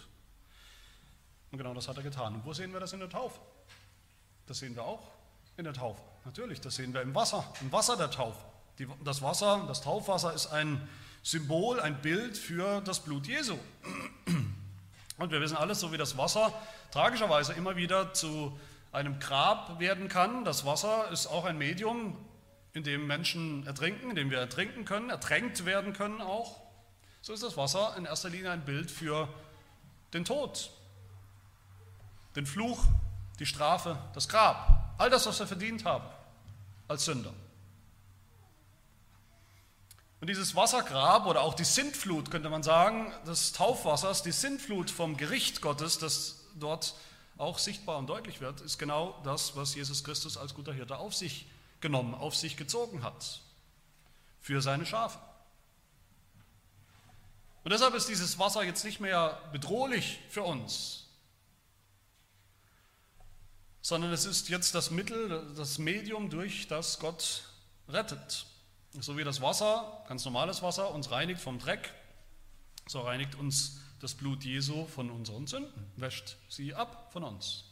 Und 1.53 1.59
genau 1.59 1.75
das 1.75 1.87
hat 1.87 1.97
er 1.97 2.01
getan. 2.01 2.33
Und 2.33 2.45
wo 2.45 2.53
sehen 2.53 2.73
wir 2.73 2.79
das 2.79 2.93
in 2.93 2.99
der 2.99 3.09
Taufe? 3.09 3.39
Das 4.47 4.57
sehen 4.57 4.75
wir 4.75 4.83
auch 4.83 5.03
in 5.55 5.65
der 5.65 5.73
Taufe. 5.73 6.01
Natürlich, 6.25 6.59
das 6.59 6.75
sehen 6.75 6.95
wir 6.95 7.03
im 7.03 7.13
Wasser, 7.13 7.45
im 7.61 7.71
Wasser 7.71 7.95
der 7.95 8.09
Taufe. 8.09 8.43
Die, 8.79 8.87
das 9.03 9.21
Wasser, 9.21 9.63
das 9.67 9.81
Taufwasser 9.81 10.33
ist 10.33 10.47
ein 10.47 10.89
Symbol, 11.21 11.79
ein 11.79 12.01
Bild 12.01 12.39
für 12.39 12.81
das 12.81 13.01
Blut 13.01 13.27
Jesu. 13.27 13.55
Und 15.19 15.31
wir 15.31 15.41
wissen 15.41 15.55
alles, 15.55 15.79
so 15.79 15.91
wie 15.91 15.97
das 15.97 16.17
Wasser 16.17 16.51
tragischerweise 16.89 17.53
immer 17.53 17.75
wieder 17.75 18.15
zu 18.15 18.59
einem 18.91 19.19
Grab 19.19 19.79
werden 19.79 20.07
kann. 20.07 20.45
Das 20.45 20.65
Wasser 20.65 21.11
ist 21.11 21.27
auch 21.27 21.45
ein 21.45 21.59
Medium, 21.59 22.17
in 22.73 22.83
dem 22.83 23.05
Menschen 23.05 23.67
ertrinken, 23.67 24.09
in 24.09 24.15
dem 24.15 24.31
wir 24.31 24.39
ertrinken 24.39 24.85
können, 24.85 25.11
ertränkt 25.11 25.65
werden 25.65 25.93
können 25.93 26.19
auch. 26.19 26.59
So 27.21 27.31
ist 27.31 27.43
das 27.43 27.57
Wasser 27.57 27.93
in 27.95 28.05
erster 28.05 28.29
Linie 28.29 28.49
ein 28.49 28.65
Bild 28.65 28.89
für 28.89 29.29
den 30.15 30.25
Tod, 30.25 30.71
den 32.35 32.45
Fluch, 32.45 32.83
die 33.39 33.45
Strafe, 33.45 33.97
das 34.13 34.27
Grab, 34.27 34.95
all 34.97 35.09
das, 35.09 35.25
was 35.25 35.39
wir 35.39 35.47
verdient 35.47 35.85
haben 35.85 36.05
als 36.87 37.05
Sünder. 37.05 37.33
Und 40.21 40.27
dieses 40.29 40.55
Wassergrab 40.55 41.25
oder 41.25 41.41
auch 41.41 41.53
die 41.53 41.65
Sintflut, 41.65 42.31
könnte 42.31 42.49
man 42.49 42.63
sagen, 42.63 43.11
des 43.27 43.51
Taufwassers, 43.51 44.23
die 44.23 44.31
Sintflut 44.31 44.89
vom 44.89 45.17
Gericht 45.17 45.61
Gottes, 45.61 45.97
das 45.99 46.45
dort 46.55 46.95
auch 47.37 47.59
sichtbar 47.59 47.97
und 47.97 48.07
deutlich 48.07 48.39
wird, 48.39 48.61
ist 48.61 48.77
genau 48.77 49.19
das, 49.23 49.55
was 49.57 49.75
Jesus 49.75 50.03
Christus 50.03 50.37
als 50.37 50.53
guter 50.53 50.73
Hirte 50.73 50.97
auf 50.97 51.13
sich 51.13 51.45
genommen, 51.81 52.13
auf 52.13 52.35
sich 52.35 52.55
gezogen 52.55 53.03
hat 53.03 53.41
für 54.39 54.61
seine 54.61 54.85
Schafe. 54.85 55.19
Und 57.65 57.73
deshalb 57.73 57.93
ist 57.93 58.07
dieses 58.07 58.39
Wasser 58.39 58.63
jetzt 58.63 58.85
nicht 58.85 58.99
mehr 58.99 59.41
bedrohlich 59.51 60.19
für 60.29 60.43
uns, 60.43 61.02
sondern 63.83 64.13
es 64.13 64.25
ist 64.25 64.47
jetzt 64.47 64.73
das 64.73 64.91
Mittel, 64.91 65.53
das 65.55 65.77
Medium, 65.77 66.29
durch 66.29 66.67
das 66.67 66.99
Gott 66.99 67.43
rettet. 67.89 68.45
So 68.93 69.17
wie 69.17 69.25
das 69.25 69.41
Wasser, 69.41 70.03
ganz 70.07 70.23
normales 70.23 70.61
Wasser, 70.61 70.91
uns 70.93 71.11
reinigt 71.11 71.41
vom 71.41 71.59
Dreck, 71.59 71.93
so 72.87 73.01
reinigt 73.01 73.35
uns 73.35 73.79
das 73.99 74.13
Blut 74.13 74.45
Jesu 74.45 74.85
von 74.85 75.11
unseren 75.11 75.47
Sünden, 75.47 75.91
wäscht 75.97 76.37
sie 76.47 76.73
ab 76.73 77.09
von 77.11 77.25
uns, 77.25 77.65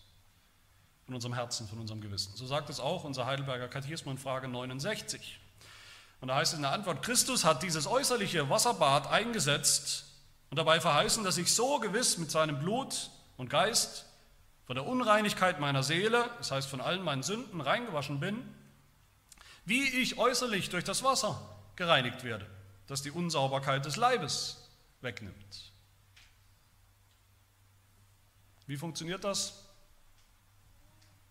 von 1.06 1.16
unserem 1.16 1.34
Herzen, 1.34 1.68
von 1.68 1.80
unserem 1.80 2.02
Gewissen. 2.02 2.36
So 2.36 2.46
sagt 2.46 2.70
es 2.70 2.82
auch 2.82 3.06
unser 3.06 3.26
Heidelberger 3.26 3.70
Katechismus 3.70 4.12
in 4.12 4.18
Frage 4.18 4.50
69. 4.50 5.40
Und 6.20 6.28
da 6.28 6.36
heißt 6.36 6.52
es 6.52 6.58
in 6.58 6.64
der 6.64 6.74
Antwort, 6.74 7.04
Christus 7.04 7.46
hat 7.46 7.64
dieses 7.64 7.88
äußerliche 7.88 8.50
Wasserbad 8.50 9.08
eingesetzt 9.08 10.06
und 10.50 10.58
dabei 10.58 10.82
verheißen, 10.82 11.24
dass 11.24 11.38
ich 11.38 11.54
so 11.54 11.80
gewiss 11.80 12.18
mit 12.18 12.32
seinem 12.32 12.60
Blut 12.60 13.12
und 13.38 13.50
Geist 13.50 14.06
von 14.72 14.76
der 14.76 14.88
Unreinigkeit 14.88 15.60
meiner 15.60 15.84
Seele, 15.84 16.30
das 16.38 16.52
heißt 16.52 16.70
von 16.70 16.80
allen 16.80 17.04
meinen 17.04 17.24
Sünden, 17.24 17.60
reingewaschen 17.60 18.22
bin, 18.22 18.42
wie 19.66 19.84
ich 19.84 20.18
äußerlich 20.18 20.70
durch 20.70 20.86
das 20.86 21.04
Wasser 21.04 21.38
gereinigt 21.76 22.24
werde, 22.24 22.50
das 22.88 23.02
die 23.02 23.12
Unsauberkeit 23.12 23.84
des 23.84 23.98
Leibes 23.98 24.70
wegnimmt. 25.02 25.74
Wie 28.66 28.78
funktioniert 28.78 29.26
das? 29.26 29.62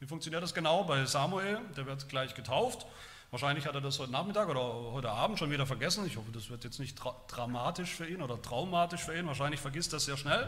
Wie 0.00 0.06
funktioniert 0.06 0.42
das 0.42 0.52
genau 0.52 0.84
bei 0.84 1.06
Samuel? 1.06 1.60
Der 1.78 1.86
wird 1.86 2.10
gleich 2.10 2.34
getauft. 2.34 2.86
Wahrscheinlich 3.30 3.64
hat 3.64 3.74
er 3.74 3.80
das 3.80 3.98
heute 3.98 4.12
Nachmittag 4.12 4.50
oder 4.50 4.92
heute 4.92 5.08
Abend 5.12 5.38
schon 5.38 5.50
wieder 5.50 5.64
vergessen. 5.64 6.06
Ich 6.06 6.18
hoffe, 6.18 6.30
das 6.30 6.50
wird 6.50 6.64
jetzt 6.64 6.78
nicht 6.78 7.00
dramatisch 7.28 7.94
für 7.94 8.06
ihn 8.06 8.20
oder 8.20 8.42
traumatisch 8.42 9.00
für 9.00 9.18
ihn. 9.18 9.26
Wahrscheinlich 9.26 9.60
vergisst 9.60 9.94
er 9.94 9.96
das 9.96 10.04
sehr 10.04 10.18
schnell. 10.18 10.46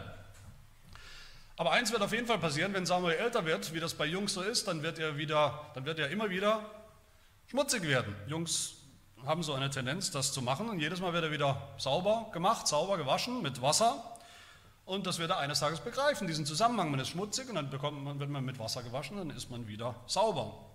Aber 1.55 1.71
eins 1.71 1.91
wird 1.91 2.01
auf 2.01 2.11
jeden 2.11 2.25
Fall 2.25 2.39
passieren, 2.39 2.73
wenn 2.73 2.85
Samuel 2.85 3.15
älter 3.15 3.45
wird, 3.45 3.73
wie 3.73 3.79
das 3.79 3.93
bei 3.93 4.05
Jungs 4.05 4.33
so 4.33 4.41
ist, 4.41 4.67
dann 4.67 4.81
wird 4.81 4.97
er 4.97 5.17
wieder, 5.17 5.67
dann 5.75 5.85
wird 5.85 5.99
er 5.99 6.09
immer 6.09 6.29
wieder 6.29 6.65
schmutzig 7.45 7.83
werden. 7.83 8.15
Jungs 8.27 8.75
haben 9.23 9.43
so 9.43 9.53
eine 9.53 9.69
Tendenz, 9.69 10.09
das 10.09 10.33
zu 10.33 10.41
machen 10.41 10.67
und 10.67 10.79
jedes 10.79 10.99
Mal 10.99 11.13
wird 11.13 11.23
er 11.23 11.31
wieder 11.31 11.69
sauber 11.77 12.29
gemacht, 12.33 12.67
sauber 12.67 12.97
gewaschen 12.97 13.41
mit 13.43 13.61
Wasser 13.61 14.17
und 14.85 15.05
das 15.05 15.19
wird 15.19 15.29
er 15.29 15.37
eines 15.37 15.59
Tages 15.59 15.79
begreifen, 15.79 16.27
diesen 16.27 16.45
Zusammenhang. 16.45 16.89
Man 16.89 16.99
ist 16.99 17.09
schmutzig 17.09 17.47
und 17.47 17.55
dann 17.55 17.69
bekommt 17.69 18.03
man, 18.03 18.19
wird 18.19 18.31
man 18.31 18.43
mit 18.43 18.57
Wasser 18.57 18.81
gewaschen, 18.81 19.17
dann 19.17 19.29
ist 19.29 19.51
man 19.51 19.67
wieder 19.67 19.95
sauber. 20.07 20.65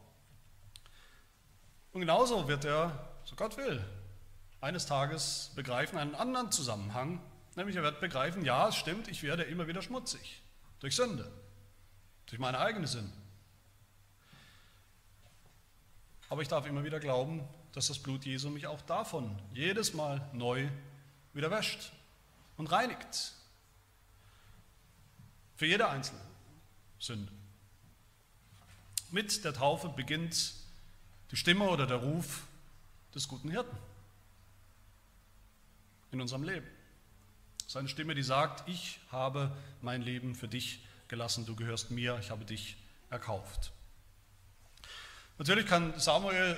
Und 1.93 2.01
genauso 2.01 2.47
wird 2.47 2.65
er, 2.65 3.09
so 3.25 3.35
Gott 3.35 3.57
will, 3.57 3.85
eines 4.61 4.87
Tages 4.87 5.51
begreifen 5.57 5.99
einen 5.99 6.15
anderen 6.15 6.53
Zusammenhang, 6.53 7.21
nämlich 7.57 7.75
er 7.75 7.83
wird 7.83 8.01
begreifen, 8.01 8.45
ja, 8.45 8.69
es 8.69 8.77
stimmt, 8.77 9.09
ich 9.09 9.25
werde 9.25 9.43
immer 9.43 9.67
wieder 9.67 9.83
schmutzig 9.83 10.41
durch 10.81 10.97
Sünde, 10.97 11.31
durch 12.27 12.39
meine 12.39 12.59
eigene 12.59 12.87
Sünde. 12.87 13.13
Aber 16.29 16.43
ich 16.43 16.49
darf 16.49 16.67
immer 16.67 16.85
wieder 16.85 17.01
glauben, 17.01 17.47
dass 17.73 17.89
das 17.89 17.99
Blut 17.99 18.25
Jesu 18.25 18.51
mich 18.51 18.67
auch 18.67 18.83
davon 18.83 19.41
jedes 19.53 19.95
Mal 19.95 20.29
neu 20.33 20.69
wieder 21.33 21.51
wäscht 21.51 21.93
und 22.57 22.71
reinigt 22.71 23.35
Für 25.57 25.67
jede 25.67 25.89
einzelne 25.89 26.21
Sünde. 26.99 27.33
Mit 29.11 29.45
der 29.45 29.55
Taufe 29.55 29.89
beginnt 29.89 30.55
die 31.31 31.37
Stimme 31.37 31.69
oder 31.69 31.87
der 31.87 31.99
Ruf 31.99 32.47
des 33.15 33.27
guten 33.27 33.51
Hirten 33.51 33.77
in 36.11 36.21
unserem 36.21 36.43
Leben. 36.43 36.67
Das 37.69 37.75
ist 37.75 37.81
eine 37.81 37.89
Stimme, 37.91 38.15
die 38.15 38.23
sagt, 38.23 38.67
ich 38.67 38.99
habe 39.13 39.55
mein 39.83 40.01
Leben 40.01 40.35
für 40.35 40.49
dich 40.49 40.81
gelassen, 41.07 41.45
du 41.45 41.55
gehörst 41.55 41.91
mir, 41.91 42.19
ich 42.19 42.31
habe 42.31 42.47
dich 42.47 42.79
erkauft. 43.11 43.73
Natürlich 45.37 45.67
kann 45.67 45.93
Samuel, 46.01 46.57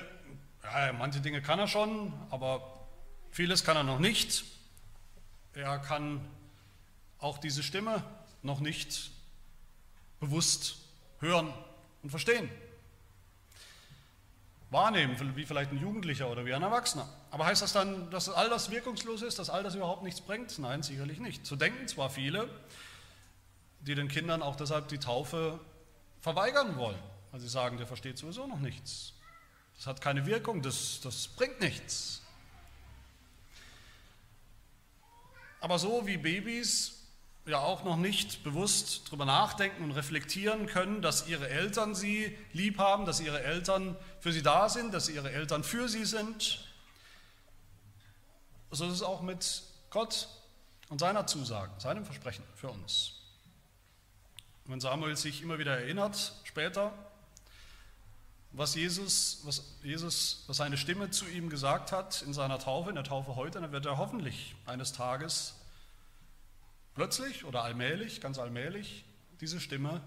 ja, 0.63 0.93
manche 0.93 1.21
Dinge 1.21 1.43
kann 1.43 1.59
er 1.59 1.67
schon, 1.67 2.13
aber 2.31 2.87
vieles 3.33 3.65
kann 3.65 3.77
er 3.77 3.83
noch 3.83 3.99
nicht. 3.99 4.45
Er 5.53 5.81
kann 5.81 6.25
auch 7.19 7.39
diese 7.39 7.65
Stimme 7.65 8.05
noch 8.43 8.61
nicht 8.61 9.11
bewusst 10.21 10.77
hören 11.19 11.53
und 12.05 12.11
verstehen. 12.11 12.49
Wahrnehmen, 14.71 15.17
wie 15.37 15.45
vielleicht 15.45 15.73
ein 15.73 15.79
Jugendlicher 15.79 16.31
oder 16.31 16.47
wie 16.47 16.55
ein 16.55 16.63
Erwachsener. 16.63 17.09
Aber 17.33 17.47
heißt 17.47 17.61
das 17.61 17.73
dann, 17.73 18.09
dass 18.11 18.29
all 18.29 18.49
das 18.49 18.71
wirkungslos 18.71 19.23
ist, 19.23 19.39
dass 19.39 19.51
all 19.51 19.65
das 19.65 19.75
überhaupt 19.75 20.05
nichts 20.05 20.21
bringt? 20.21 20.57
Nein, 20.61 20.83
sicherlich 20.83 21.19
nicht. 21.19 21.45
So 21.45 21.57
denken 21.57 21.89
zwar 21.89 22.09
viele, 22.09 22.49
die 23.81 23.97
den 23.97 24.07
Kindern 24.07 24.43
auch 24.43 24.55
deshalb 24.55 24.89
die 24.89 24.99
Taufe 24.99 25.59
verweigern 26.21 26.77
wollen, 26.77 26.99
weil 27.33 27.41
sie 27.41 27.49
sagen, 27.49 27.79
der 27.79 27.87
versteht 27.87 28.17
sowieso 28.19 28.47
noch 28.47 28.61
nichts. 28.61 29.13
Das 29.77 29.89
hat 29.89 30.01
keine 30.01 30.25
Wirkung, 30.27 30.63
das, 30.63 31.01
das 31.03 31.27
bringt 31.27 31.61
nichts. 31.61 32.23
Aber 35.61 35.79
so 35.79 36.07
wie 36.07 36.17
Babys 36.17 37.00
ja 37.51 37.59
auch 37.59 37.85
noch 37.85 37.97
nicht 37.97 38.43
bewusst 38.45 39.09
darüber 39.09 39.25
nachdenken 39.25 39.85
und 39.85 39.93
reflektieren 39.93 40.67
können, 40.67 41.03
dass 41.03 41.29
ihre 41.29 41.49
Eltern 41.49 41.95
sie 41.95 42.37
lieb 42.53 42.79
haben, 42.79 43.05
dass 43.05 43.21
ihre 43.21 43.43
Eltern 43.43 43.97
für 44.21 44.33
sie 44.33 44.43
da 44.43 44.69
sind, 44.69 44.95
dass 44.95 45.09
ihre 45.09 45.31
Eltern 45.31 45.65
für 45.65 45.89
sie 45.89 46.05
sind. 46.05 46.65
So 48.71 48.87
ist 48.87 48.93
es 48.93 49.03
auch 49.03 49.21
mit 49.21 49.63
Gott 49.91 50.29
und 50.89 50.99
seiner 50.99 51.27
Zusage, 51.27 51.73
seinem 51.79 52.05
Versprechen 52.05 52.45
für 52.55 52.69
uns. 52.69 53.15
Wenn 54.65 54.81
Samuel 54.81 55.17
sich 55.17 55.43
immer 55.43 55.59
wieder 55.59 55.79
erinnert, 55.79 56.33
später, 56.45 56.93
was 58.53 58.75
Jesus, 58.75 59.41
was 59.45 59.63
Jesus, 59.83 60.45
was 60.47 60.57
seine 60.57 60.77
Stimme 60.77 61.11
zu 61.11 61.27
ihm 61.27 61.51
gesagt 61.51 61.93
hat 61.93 62.23
in 62.23 62.33
seiner 62.33 62.59
Taufe, 62.59 62.89
in 62.89 62.95
der 62.95 63.05
Taufe 63.05 63.37
heute, 63.37 63.61
dann 63.61 63.73
wird 63.73 63.87
er 63.87 63.99
hoffentlich 63.99 64.55
eines 64.67 64.93
Tages 64.93 65.55
plötzlich 67.01 67.47
oder 67.47 67.65
allmählich, 67.65 68.21
ganz 68.21 68.39
allmählich, 68.39 69.07
diese 69.41 69.59
Stimme, 69.59 70.03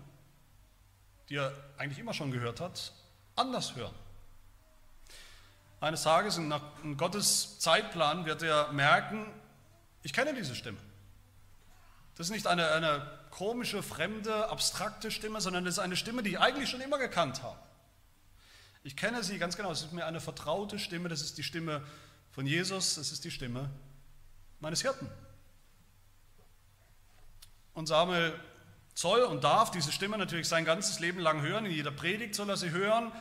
die 1.28 1.38
er 1.38 1.52
eigentlich 1.80 1.98
immer 1.98 2.14
schon 2.14 2.30
gehört 2.30 2.60
hat, 2.60 2.94
anders 3.36 3.76
hören. 3.76 3.96
Eines 5.82 6.04
Tages 6.04 6.38
in 6.38 6.54
Gottes 6.96 7.58
Zeitplan 7.58 8.28
wird 8.28 8.44
er 8.44 8.72
merken, 8.74 9.26
ich 10.04 10.14
kenne 10.14 10.36
diese 10.36 10.54
Stimme. 10.54 10.78
Das 12.14 12.28
ist 12.28 12.32
nicht 12.32 12.46
eine, 12.46 12.68
eine 12.68 13.10
komische, 13.32 13.82
fremde, 13.82 14.50
abstrakte 14.50 15.10
Stimme, 15.10 15.42
sondern 15.42 15.66
das 15.66 15.74
ist 15.74 15.80
eine 15.80 15.96
Stimme, 15.96 16.22
die 16.22 16.30
ich 16.30 16.40
eigentlich 16.40 16.70
schon 16.70 16.82
immer 16.82 17.00
gekannt 17.00 17.42
habe. 17.42 17.58
Ich 18.84 18.96
kenne 18.96 19.24
sie 19.24 19.40
ganz 19.40 19.58
genau, 19.58 19.72
es 19.72 19.82
ist 19.82 19.94
mir 19.94 20.06
eine 20.06 20.22
vertraute 20.22 20.78
Stimme, 20.78 21.10
das 21.10 21.22
ist 21.22 21.40
die 21.40 21.44
Stimme 21.44 21.82
von 22.30 22.46
Jesus, 22.46 22.94
das 22.94 23.12
ist 23.12 23.24
die 23.24 23.32
Stimme 23.32 23.72
meines 24.60 24.84
Hirten. 24.84 25.10
Und 27.74 27.88
Samuel 27.88 28.40
soll 28.94 29.22
und 29.22 29.44
darf 29.44 29.72
diese 29.72 29.92
Stimme 29.92 30.18
natürlich 30.18 30.48
sein 30.48 30.66
ganzes 30.66 31.00
Leben 31.00 31.20
lang 31.20 31.42
hören. 31.42 31.66
In 31.66 31.72
jeder 31.72 31.92
Predigt 31.92 32.36
soll 32.36 32.50
er 32.50 32.58
sie 32.58 32.72
hören, 32.72 33.12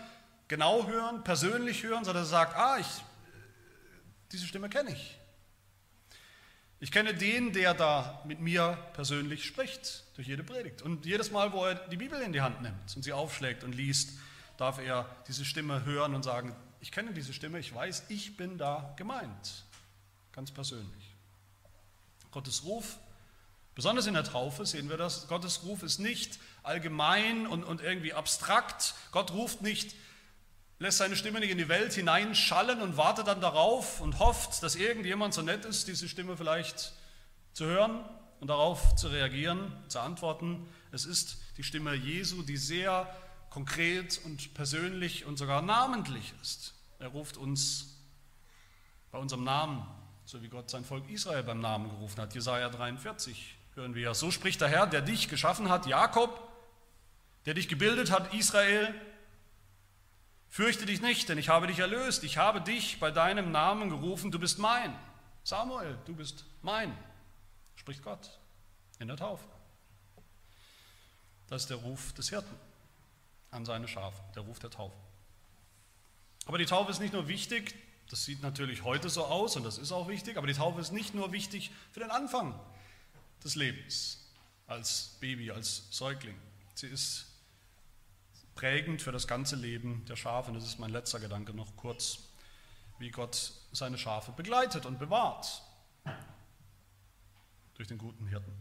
genau 0.48 0.86
hören, 0.86 1.24
persönlich 1.24 1.82
hören, 1.82 2.04
sodass 2.04 2.28
er 2.28 2.30
sagt, 2.30 2.56
ah, 2.56 2.78
ich, 2.78 2.86
diese 4.32 4.46
Stimme 4.46 4.68
kenne 4.68 4.92
ich. 4.92 5.18
Ich 6.80 6.90
kenne 6.90 7.14
den, 7.14 7.52
der 7.52 7.74
da 7.74 8.22
mit 8.26 8.40
mir 8.40 8.76
persönlich 8.92 9.44
spricht, 9.44 10.04
durch 10.16 10.26
jede 10.26 10.42
Predigt. 10.42 10.82
Und 10.82 11.06
jedes 11.06 11.30
Mal, 11.30 11.52
wo 11.52 11.64
er 11.64 11.76
die 11.76 11.96
Bibel 11.96 12.20
in 12.20 12.32
die 12.32 12.40
Hand 12.40 12.60
nimmt 12.60 12.96
und 12.96 13.02
sie 13.02 13.12
aufschlägt 13.12 13.62
und 13.62 13.72
liest, 13.72 14.18
darf 14.56 14.78
er 14.78 15.08
diese 15.28 15.44
Stimme 15.44 15.84
hören 15.84 16.14
und 16.14 16.24
sagen, 16.24 16.56
ich 16.80 16.90
kenne 16.90 17.12
diese 17.12 17.32
Stimme, 17.32 17.60
ich 17.60 17.72
weiß, 17.72 18.06
ich 18.08 18.36
bin 18.36 18.58
da 18.58 18.92
gemeint, 18.96 19.64
ganz 20.32 20.50
persönlich. 20.50 21.14
Gottes 22.32 22.64
Ruf 22.64 22.98
Besonders 23.74 24.06
in 24.06 24.14
der 24.14 24.24
Taufe 24.24 24.66
sehen 24.66 24.90
wir 24.90 24.98
das. 24.98 25.28
Gottes 25.28 25.62
Ruf 25.64 25.82
ist 25.82 25.98
nicht 25.98 26.38
allgemein 26.62 27.46
und, 27.46 27.64
und 27.64 27.80
irgendwie 27.80 28.12
abstrakt. 28.12 28.94
Gott 29.12 29.32
ruft 29.32 29.62
nicht, 29.62 29.94
lässt 30.78 30.98
seine 30.98 31.16
Stimme 31.16 31.40
nicht 31.40 31.50
in 31.50 31.58
die 31.58 31.68
Welt 31.68 31.94
hineinschallen 31.94 32.82
und 32.82 32.96
wartet 32.96 33.28
dann 33.28 33.40
darauf 33.40 34.00
und 34.00 34.18
hofft, 34.18 34.62
dass 34.62 34.76
irgendjemand 34.76 35.32
so 35.32 35.40
nett 35.40 35.64
ist, 35.64 35.88
diese 35.88 36.08
Stimme 36.08 36.36
vielleicht 36.36 36.92
zu 37.54 37.64
hören 37.64 38.04
und 38.40 38.48
darauf 38.48 38.94
zu 38.96 39.08
reagieren, 39.08 39.72
zu 39.88 40.00
antworten. 40.00 40.68
Es 40.90 41.06
ist 41.06 41.38
die 41.56 41.62
Stimme 41.62 41.94
Jesu, 41.94 42.42
die 42.42 42.58
sehr 42.58 43.08
konkret 43.48 44.20
und 44.24 44.52
persönlich 44.52 45.24
und 45.24 45.38
sogar 45.38 45.62
namentlich 45.62 46.34
ist. 46.42 46.74
Er 46.98 47.08
ruft 47.08 47.38
uns 47.38 47.96
bei 49.10 49.18
unserem 49.18 49.44
Namen, 49.44 49.86
so 50.24 50.42
wie 50.42 50.48
Gott 50.48 50.68
sein 50.68 50.84
Volk 50.84 51.08
Israel 51.08 51.42
beim 51.42 51.60
Namen 51.60 51.88
gerufen 51.88 52.20
hat. 52.20 52.34
Jesaja 52.34 52.68
43 52.68 53.56
hören 53.74 53.94
wir. 53.94 54.14
So 54.14 54.30
spricht 54.30 54.60
der 54.60 54.68
Herr, 54.68 54.86
der 54.86 55.02
dich 55.02 55.28
geschaffen 55.28 55.68
hat, 55.68 55.86
Jakob, 55.86 56.48
der 57.46 57.54
dich 57.54 57.68
gebildet 57.68 58.10
hat, 58.10 58.34
Israel. 58.34 58.94
Fürchte 60.48 60.84
dich 60.84 61.00
nicht, 61.00 61.28
denn 61.28 61.38
ich 61.38 61.48
habe 61.48 61.66
dich 61.66 61.78
erlöst. 61.78 62.24
Ich 62.24 62.36
habe 62.36 62.60
dich 62.60 63.00
bei 63.00 63.10
deinem 63.10 63.52
Namen 63.52 63.88
gerufen, 63.88 64.30
du 64.30 64.38
bist 64.38 64.58
mein. 64.58 64.94
Samuel, 65.44 65.98
du 66.04 66.14
bist 66.14 66.44
mein, 66.60 66.96
spricht 67.74 68.02
Gott 68.02 68.38
in 68.98 69.08
der 69.08 69.16
Taufe. 69.16 69.44
Das 71.48 71.62
ist 71.62 71.70
der 71.70 71.78
Ruf 71.78 72.12
des 72.12 72.28
Hirten 72.28 72.54
an 73.50 73.64
seine 73.64 73.88
Schafe, 73.88 74.22
der 74.34 74.42
Ruf 74.42 74.58
der 74.58 74.70
Taufe. 74.70 74.96
Aber 76.46 76.58
die 76.58 76.66
Taufe 76.66 76.90
ist 76.90 77.00
nicht 77.00 77.12
nur 77.12 77.28
wichtig, 77.28 77.74
das 78.08 78.24
sieht 78.24 78.42
natürlich 78.42 78.84
heute 78.84 79.08
so 79.08 79.24
aus 79.24 79.56
und 79.56 79.64
das 79.64 79.78
ist 79.78 79.90
auch 79.90 80.08
wichtig, 80.08 80.36
aber 80.36 80.46
die 80.46 80.54
Taufe 80.54 80.80
ist 80.80 80.92
nicht 80.92 81.14
nur 81.14 81.32
wichtig 81.32 81.72
für 81.90 82.00
den 82.00 82.10
Anfang 82.10 82.54
des 83.44 83.54
Lebens 83.54 84.18
als 84.66 85.16
Baby, 85.20 85.50
als 85.50 85.84
Säugling. 85.90 86.36
Sie 86.74 86.86
ist 86.86 87.26
prägend 88.54 89.02
für 89.02 89.12
das 89.12 89.26
ganze 89.26 89.56
Leben 89.56 90.04
der 90.06 90.16
Schafe. 90.16 90.50
Und 90.50 90.56
das 90.56 90.64
ist 90.64 90.78
mein 90.78 90.90
letzter 90.90 91.20
Gedanke 91.20 91.54
noch 91.54 91.76
kurz, 91.76 92.18
wie 92.98 93.10
Gott 93.10 93.52
seine 93.72 93.98
Schafe 93.98 94.32
begleitet 94.32 94.86
und 94.86 94.98
bewahrt 94.98 95.62
durch 97.74 97.88
den 97.88 97.98
guten 97.98 98.26
Hirten. 98.28 98.52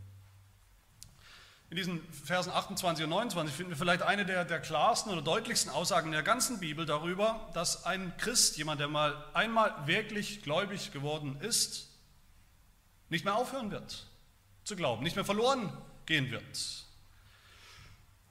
In 1.70 1.78
diesen 1.78 2.02
Versen 2.12 2.52
28 2.52 3.06
und 3.06 3.12
29 3.12 3.56
finden 3.56 3.72
wir 3.72 3.78
vielleicht 3.78 4.02
eine 4.02 4.26
der, 4.26 4.44
der 4.44 4.60
klarsten 4.60 5.12
oder 5.12 5.22
deutlichsten 5.22 5.72
Aussagen 5.72 6.12
der 6.12 6.22
ganzen 6.22 6.60
Bibel 6.60 6.86
darüber, 6.86 7.50
dass 7.54 7.86
ein 7.86 8.12
Christ, 8.18 8.58
jemand, 8.58 8.82
der 8.82 8.90
mal 8.90 9.24
einmal 9.34 9.88
wirklich 9.88 10.42
gläubig 10.42 10.92
geworden 10.92 11.40
ist, 11.40 11.88
nicht 13.08 13.24
mehr 13.24 13.36
aufhören 13.36 13.72
wird, 13.72 14.06
zu 14.72 14.76
glauben, 14.78 15.04
nicht 15.04 15.16
mehr 15.16 15.26
verloren 15.26 15.72
gehen 16.06 16.32
wird. 16.32 16.86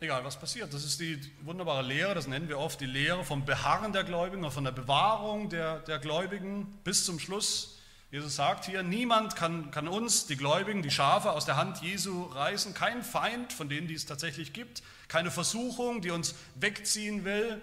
Egal 0.00 0.24
was 0.24 0.40
passiert. 0.40 0.72
Das 0.72 0.84
ist 0.84 0.98
die 0.98 1.20
wunderbare 1.42 1.82
Lehre, 1.82 2.14
das 2.14 2.26
nennen 2.26 2.48
wir 2.48 2.58
oft 2.58 2.80
die 2.80 2.86
Lehre 2.86 3.24
vom 3.24 3.44
Beharren 3.44 3.92
der 3.92 4.04
Gläubigen 4.04 4.42
oder 4.42 4.50
von 4.50 4.64
der 4.64 4.72
Bewahrung 4.72 5.50
der, 5.50 5.80
der 5.80 5.98
Gläubigen 5.98 6.78
bis 6.82 7.04
zum 7.04 7.18
Schluss. 7.18 7.76
Jesus 8.10 8.36
sagt 8.36 8.64
hier, 8.64 8.82
niemand 8.82 9.36
kann, 9.36 9.70
kann 9.70 9.86
uns, 9.86 10.26
die 10.26 10.36
Gläubigen, 10.36 10.82
die 10.82 10.90
Schafe 10.90 11.32
aus 11.32 11.44
der 11.44 11.56
Hand 11.56 11.82
Jesu 11.82 12.24
reißen, 12.24 12.72
kein 12.72 13.02
Feind, 13.02 13.52
von 13.52 13.68
denen 13.68 13.86
die 13.86 13.94
es 13.94 14.06
tatsächlich 14.06 14.54
gibt, 14.54 14.82
keine 15.08 15.30
Versuchung, 15.30 16.00
die 16.00 16.10
uns 16.10 16.34
wegziehen 16.54 17.26
will, 17.26 17.60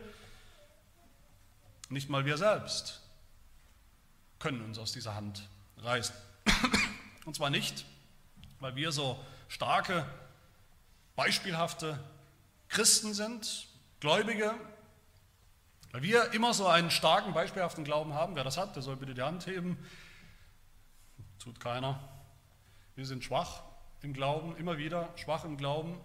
nicht 1.90 2.10
mal 2.10 2.26
wir 2.26 2.38
selbst 2.38 3.02
können 4.40 4.62
uns 4.62 4.78
aus 4.78 4.92
dieser 4.92 5.16
Hand 5.16 5.50
reißen. 5.78 6.16
Und 7.26 7.36
zwar 7.36 7.50
nicht, 7.50 7.86
weil 8.60 8.76
wir 8.76 8.91
so 8.91 9.17
starke, 9.48 10.06
beispielhafte 11.15 12.00
Christen 12.70 13.13
sind, 13.13 13.67
Gläubige, 14.00 14.54
weil 15.91 16.04
wir 16.04 16.34
immer 16.34 16.54
so 16.54 16.67
einen 16.67 16.91
starken, 16.91 17.34
beispielhaften 17.34 17.84
Glauben 17.84 18.13
haben. 18.13 18.36
Wer 18.36 18.43
das 18.43 18.58
hat, 18.58 18.76
der 18.76 18.84
soll 18.84 18.98
bitte 18.98 19.13
die 19.13 19.22
Hand 19.22 19.48
heben. 19.48 19.78
Tut 21.39 21.60
keiner. 21.60 22.00
Wir 22.96 23.06
sind 23.06 23.24
schwach 23.24 23.63
im 24.02 24.13
Glauben, 24.13 24.56
immer 24.58 24.78
wieder 24.78 25.10
schwach 25.15 25.46
im 25.46 25.58
Glauben. 25.58 25.98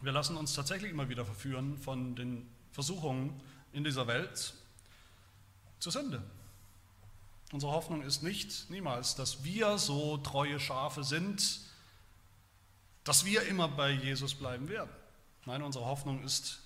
Wir 0.00 0.12
lassen 0.12 0.36
uns 0.36 0.54
tatsächlich 0.54 0.90
immer 0.90 1.08
wieder 1.08 1.24
verführen 1.24 1.78
von 1.78 2.14
den 2.14 2.48
Versuchungen 2.72 3.40
in 3.72 3.84
dieser 3.84 4.06
Welt 4.06 4.54
zur 5.78 5.92
Sünde. 5.92 6.22
Unsere 7.54 7.70
Hoffnung 7.70 8.02
ist 8.02 8.24
nicht, 8.24 8.68
niemals, 8.68 9.14
dass 9.14 9.44
wir 9.44 9.78
so 9.78 10.16
treue 10.16 10.58
Schafe 10.58 11.04
sind, 11.04 11.60
dass 13.04 13.24
wir 13.24 13.44
immer 13.44 13.68
bei 13.68 13.92
Jesus 13.92 14.34
bleiben 14.34 14.68
werden. 14.68 14.90
Nein, 15.44 15.62
unsere 15.62 15.84
Hoffnung 15.84 16.24
ist, 16.24 16.58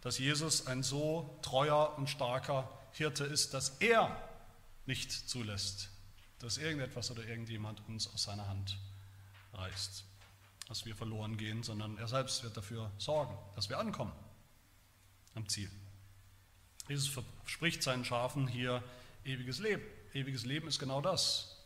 dass 0.00 0.16
Jesus 0.16 0.66
ein 0.66 0.82
so 0.82 1.38
treuer 1.42 1.92
und 1.98 2.08
starker 2.08 2.66
Hirte 2.92 3.24
ist, 3.24 3.52
dass 3.52 3.76
er 3.80 4.16
nicht 4.86 5.12
zulässt, 5.12 5.90
dass 6.38 6.56
irgendetwas 6.56 7.10
oder 7.10 7.22
irgendjemand 7.22 7.86
uns 7.86 8.10
aus 8.14 8.22
seiner 8.22 8.48
Hand 8.48 8.78
reißt, 9.52 10.04
dass 10.68 10.86
wir 10.86 10.96
verloren 10.96 11.36
gehen, 11.36 11.62
sondern 11.62 11.98
er 11.98 12.08
selbst 12.08 12.42
wird 12.44 12.56
dafür 12.56 12.90
sorgen, 12.96 13.36
dass 13.56 13.68
wir 13.68 13.78
ankommen 13.78 14.12
am 15.34 15.46
Ziel. 15.50 15.70
Jesus 16.88 17.08
verspricht 17.08 17.82
seinen 17.82 18.06
Schafen 18.06 18.48
hier 18.48 18.82
ewiges 19.26 19.58
Leben. 19.58 19.82
Ewiges 20.12 20.44
Leben 20.44 20.68
ist 20.68 20.78
genau 20.78 21.00
das. 21.00 21.56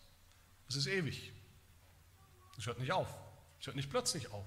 Es 0.68 0.76
ist 0.76 0.86
ewig. 0.86 1.32
Es 2.58 2.66
hört 2.66 2.78
nicht 2.78 2.92
auf. 2.92 3.08
Es 3.60 3.66
hört 3.66 3.76
nicht 3.76 3.90
plötzlich 3.90 4.30
auf. 4.32 4.46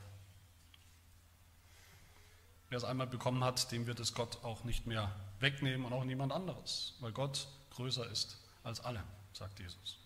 Wer 2.70 2.78
es 2.78 2.84
einmal 2.84 3.08
bekommen 3.08 3.44
hat, 3.44 3.72
dem 3.72 3.88
wird 3.88 4.00
es 4.00 4.14
Gott 4.14 4.44
auch 4.44 4.64
nicht 4.64 4.88
mehr 4.88 5.14
wegnehmen 5.40 5.86
und 5.86 5.94
auch 5.94 6.04
niemand 6.04 6.34
anderes, 6.34 6.96
weil 7.00 7.12
Gott 7.12 7.48
größer 7.72 8.08
ist 8.10 8.38
als 8.64 8.80
alle, 8.82 9.04
sagt 9.34 9.60
Jesus. 9.60 9.98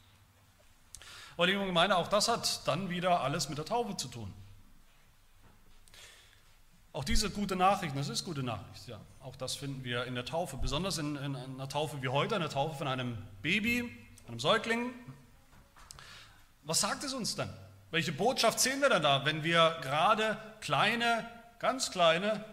Aber 1.35 1.47
liebe 1.47 1.65
Gemeinde, 1.65 1.97
auch 1.97 2.07
das 2.07 2.27
hat 2.27 2.67
dann 2.67 2.89
wieder 2.89 3.21
alles 3.21 3.49
mit 3.49 3.57
der 3.57 3.65
Taufe 3.65 3.97
zu 3.97 4.07
tun. 4.07 4.31
Auch 6.93 7.05
diese 7.05 7.29
gute 7.29 7.55
Nachricht, 7.55 7.95
das 7.95 8.09
ist 8.09 8.25
gute 8.25 8.43
Nachricht, 8.43 8.87
ja, 8.87 8.99
auch 9.21 9.37
das 9.37 9.55
finden 9.55 9.83
wir 9.85 10.05
in 10.05 10.15
der 10.15 10.25
Taufe, 10.25 10.57
besonders 10.57 10.97
in, 10.97 11.15
in 11.15 11.35
einer 11.35 11.69
Taufe 11.69 12.01
wie 12.01 12.09
heute, 12.09 12.35
einer 12.35 12.49
Taufe 12.49 12.77
von 12.77 12.87
einem 12.87 13.17
Baby, 13.41 13.89
einem 14.27 14.39
Säugling. 14.39 14.93
Was 16.63 16.81
sagt 16.81 17.03
es 17.03 17.13
uns 17.13 17.35
denn? 17.35 17.49
Welche 17.91 18.11
Botschaft 18.11 18.59
sehen 18.59 18.81
wir 18.81 18.89
denn 18.89 19.03
da, 19.03 19.25
wenn 19.25 19.43
wir 19.43 19.77
gerade 19.81 20.37
kleine, 20.59 21.29
ganz 21.59 21.91
kleine 21.91 22.43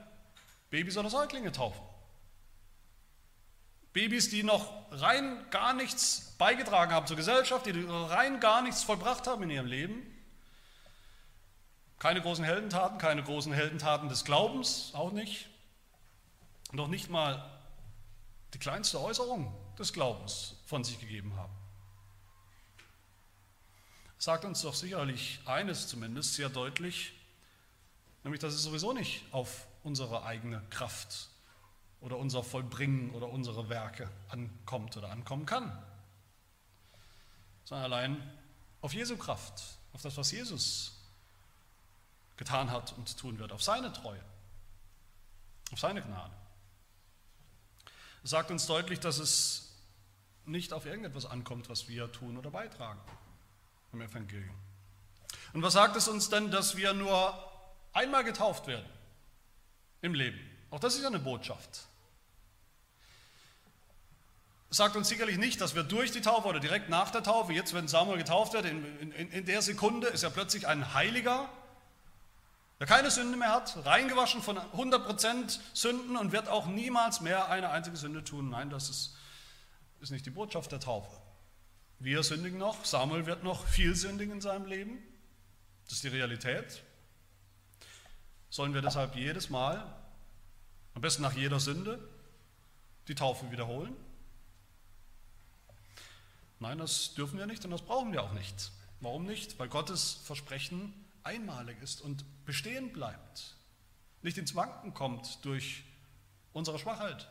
Babys 0.70 0.96
oder 0.96 1.10
Säuglinge 1.10 1.50
taufen? 1.50 1.82
Babys, 3.92 4.30
die 4.30 4.44
noch 4.44 4.72
rein 4.92 5.44
gar 5.50 5.74
nichts 5.74 6.36
beigetragen 6.38 6.92
haben 6.92 7.06
zur 7.06 7.16
Gesellschaft, 7.16 7.66
die 7.66 7.72
rein 7.88 8.38
gar 8.38 8.62
nichts 8.62 8.84
vollbracht 8.84 9.26
haben 9.26 9.42
in 9.42 9.50
ihrem 9.50 9.66
Leben. 9.66 10.17
Keine 11.98 12.20
großen 12.20 12.44
Heldentaten, 12.44 12.98
keine 12.98 13.24
großen 13.24 13.52
Heldentaten 13.52 14.08
des 14.08 14.24
Glaubens, 14.24 14.92
auch 14.94 15.10
nicht. 15.10 15.48
Noch 16.72 16.86
nicht 16.86 17.10
mal 17.10 17.44
die 18.54 18.58
kleinste 18.58 19.00
Äußerung 19.00 19.52
des 19.78 19.92
Glaubens 19.92 20.54
von 20.66 20.84
sich 20.84 21.00
gegeben 21.00 21.34
haben. 21.36 21.52
Sagt 24.18 24.44
uns 24.44 24.62
doch 24.62 24.74
sicherlich 24.74 25.40
eines 25.44 25.88
zumindest 25.88 26.34
sehr 26.34 26.48
deutlich, 26.48 27.14
nämlich 28.24 28.40
dass 28.40 28.54
es 28.54 28.62
sowieso 28.62 28.92
nicht 28.92 29.24
auf 29.32 29.66
unsere 29.82 30.24
eigene 30.24 30.62
Kraft 30.70 31.28
oder 32.00 32.16
unser 32.16 32.42
Vollbringen 32.42 33.10
oder 33.10 33.28
unsere 33.28 33.68
Werke 33.68 34.10
ankommt 34.28 34.96
oder 34.96 35.10
ankommen 35.10 35.46
kann, 35.46 35.76
sondern 37.64 37.92
allein 37.92 38.32
auf 38.80 38.92
Jesu 38.92 39.16
Kraft, 39.16 39.62
auf 39.92 40.02
das, 40.02 40.16
was 40.16 40.30
Jesus 40.30 40.97
getan 42.38 42.70
hat 42.70 42.94
und 42.96 43.18
tun 43.18 43.38
wird, 43.38 43.52
auf 43.52 43.62
seine 43.62 43.92
Treue, 43.92 44.20
auf 45.72 45.78
seine 45.78 46.00
Gnade. 46.00 46.32
Es 48.24 48.30
sagt 48.30 48.50
uns 48.50 48.66
deutlich, 48.66 49.00
dass 49.00 49.18
es 49.18 49.76
nicht 50.46 50.72
auf 50.72 50.86
irgendetwas 50.86 51.26
ankommt, 51.26 51.68
was 51.68 51.88
wir 51.88 52.10
tun 52.10 52.38
oder 52.38 52.50
beitragen 52.50 53.00
im 53.92 54.00
Evangelium. 54.00 54.54
Und 55.52 55.62
was 55.62 55.74
sagt 55.74 55.96
es 55.96 56.08
uns 56.08 56.30
denn, 56.30 56.50
dass 56.50 56.76
wir 56.76 56.94
nur 56.94 57.34
einmal 57.92 58.24
getauft 58.24 58.66
werden 58.66 58.88
im 60.00 60.14
Leben? 60.14 60.38
Auch 60.70 60.80
das 60.80 60.94
ist 60.94 61.02
ja 61.02 61.08
eine 61.08 61.18
Botschaft. 61.18 61.86
Es 64.70 64.76
sagt 64.76 64.96
uns 64.96 65.08
sicherlich 65.08 65.38
nicht, 65.38 65.60
dass 65.60 65.74
wir 65.74 65.82
durch 65.82 66.12
die 66.12 66.20
Taufe 66.20 66.46
oder 66.46 66.60
direkt 66.60 66.90
nach 66.90 67.10
der 67.10 67.22
Taufe, 67.22 67.54
jetzt 67.54 67.72
wenn 67.72 67.88
Samuel 67.88 68.18
getauft 68.18 68.52
wird, 68.52 68.66
in, 68.66 69.12
in, 69.12 69.30
in 69.30 69.46
der 69.46 69.62
Sekunde 69.62 70.08
ist 70.08 70.22
er 70.22 70.30
plötzlich 70.30 70.66
ein 70.66 70.92
Heiliger, 70.92 71.48
der 72.78 72.86
keine 72.86 73.10
Sünde 73.10 73.36
mehr 73.36 73.52
hat, 73.52 73.84
reingewaschen 73.84 74.40
von 74.40 74.56
100% 74.56 75.58
Sünden 75.74 76.16
und 76.16 76.32
wird 76.32 76.48
auch 76.48 76.66
niemals 76.66 77.20
mehr 77.20 77.48
eine 77.48 77.70
einzige 77.70 77.96
Sünde 77.96 78.22
tun. 78.22 78.50
Nein, 78.50 78.70
das 78.70 78.88
ist, 78.88 79.16
ist 80.00 80.10
nicht 80.10 80.26
die 80.26 80.30
Botschaft 80.30 80.70
der 80.70 80.80
Taufe. 80.80 81.10
Wir 81.98 82.22
sündigen 82.22 82.58
noch, 82.58 82.84
Samuel 82.84 83.26
wird 83.26 83.42
noch 83.42 83.66
viel 83.66 83.96
sündigen 83.96 84.34
in 84.34 84.40
seinem 84.40 84.66
Leben. 84.66 85.02
Das 85.84 85.94
ist 85.94 86.04
die 86.04 86.08
Realität. 86.08 86.84
Sollen 88.50 88.72
wir 88.74 88.82
deshalb 88.82 89.16
jedes 89.16 89.50
Mal, 89.50 89.84
am 90.94 91.02
besten 91.02 91.22
nach 91.22 91.34
jeder 91.34 91.58
Sünde, 91.58 91.98
die 93.08 93.16
Taufe 93.16 93.50
wiederholen? 93.50 93.96
Nein, 96.60 96.78
das 96.78 97.14
dürfen 97.14 97.38
wir 97.38 97.46
nicht 97.46 97.64
und 97.64 97.72
das 97.72 97.82
brauchen 97.82 98.12
wir 98.12 98.22
auch 98.22 98.32
nicht. 98.32 98.70
Warum 99.00 99.24
nicht? 99.24 99.58
Weil 99.58 99.68
Gottes 99.68 100.20
Versprechen 100.24 100.92
einmalig 101.28 101.80
ist 101.82 102.00
und 102.00 102.24
bestehen 102.46 102.92
bleibt, 102.92 103.54
nicht 104.22 104.38
ins 104.38 104.54
Wanken 104.54 104.94
kommt 104.94 105.44
durch 105.44 105.84
unsere 106.52 106.78
Schwachheit. 106.78 107.28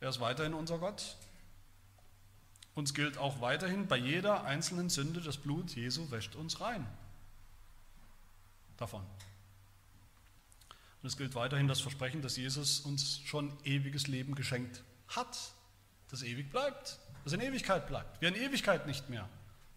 Er 0.00 0.08
ist 0.08 0.20
weiterhin 0.20 0.54
unser 0.54 0.78
Gott. 0.78 1.16
Uns 2.74 2.94
gilt 2.94 3.18
auch 3.18 3.40
weiterhin 3.40 3.88
bei 3.88 3.96
jeder 3.96 4.44
einzelnen 4.44 4.88
Sünde, 4.88 5.20
das 5.20 5.36
Blut 5.36 5.74
Jesu 5.74 6.10
wäscht 6.10 6.34
uns 6.34 6.60
rein. 6.60 6.86
Davon. 8.76 9.02
Und 11.02 11.08
es 11.08 11.16
gilt 11.16 11.34
weiterhin 11.34 11.68
das 11.68 11.80
Versprechen, 11.80 12.22
dass 12.22 12.36
Jesus 12.36 12.80
uns 12.80 13.20
schon 13.20 13.52
ewiges 13.64 14.06
Leben 14.06 14.34
geschenkt 14.34 14.82
hat, 15.08 15.52
das 16.10 16.22
ewig 16.22 16.50
bleibt, 16.50 16.98
das 17.24 17.32
in 17.34 17.40
Ewigkeit 17.40 17.86
bleibt, 17.86 18.20
wir 18.20 18.28
in 18.28 18.34
Ewigkeit 18.34 18.86
nicht 18.86 19.08
mehr 19.10 19.28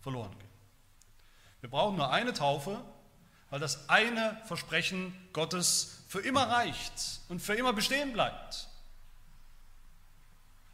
verloren 0.02 0.32
gehen. 0.38 0.51
Wir 1.62 1.70
brauchen 1.70 1.96
nur 1.96 2.12
eine 2.12 2.34
Taufe, 2.34 2.84
weil 3.50 3.60
das 3.60 3.90
eine 3.90 4.42
Versprechen 4.46 5.16
Gottes 5.34 6.04
für 6.08 6.20
immer 6.20 6.50
reicht 6.50 7.22
und 7.30 7.40
für 7.40 7.54
immer 7.54 7.74
bestehen 7.74 8.14
bleibt. 8.14 8.68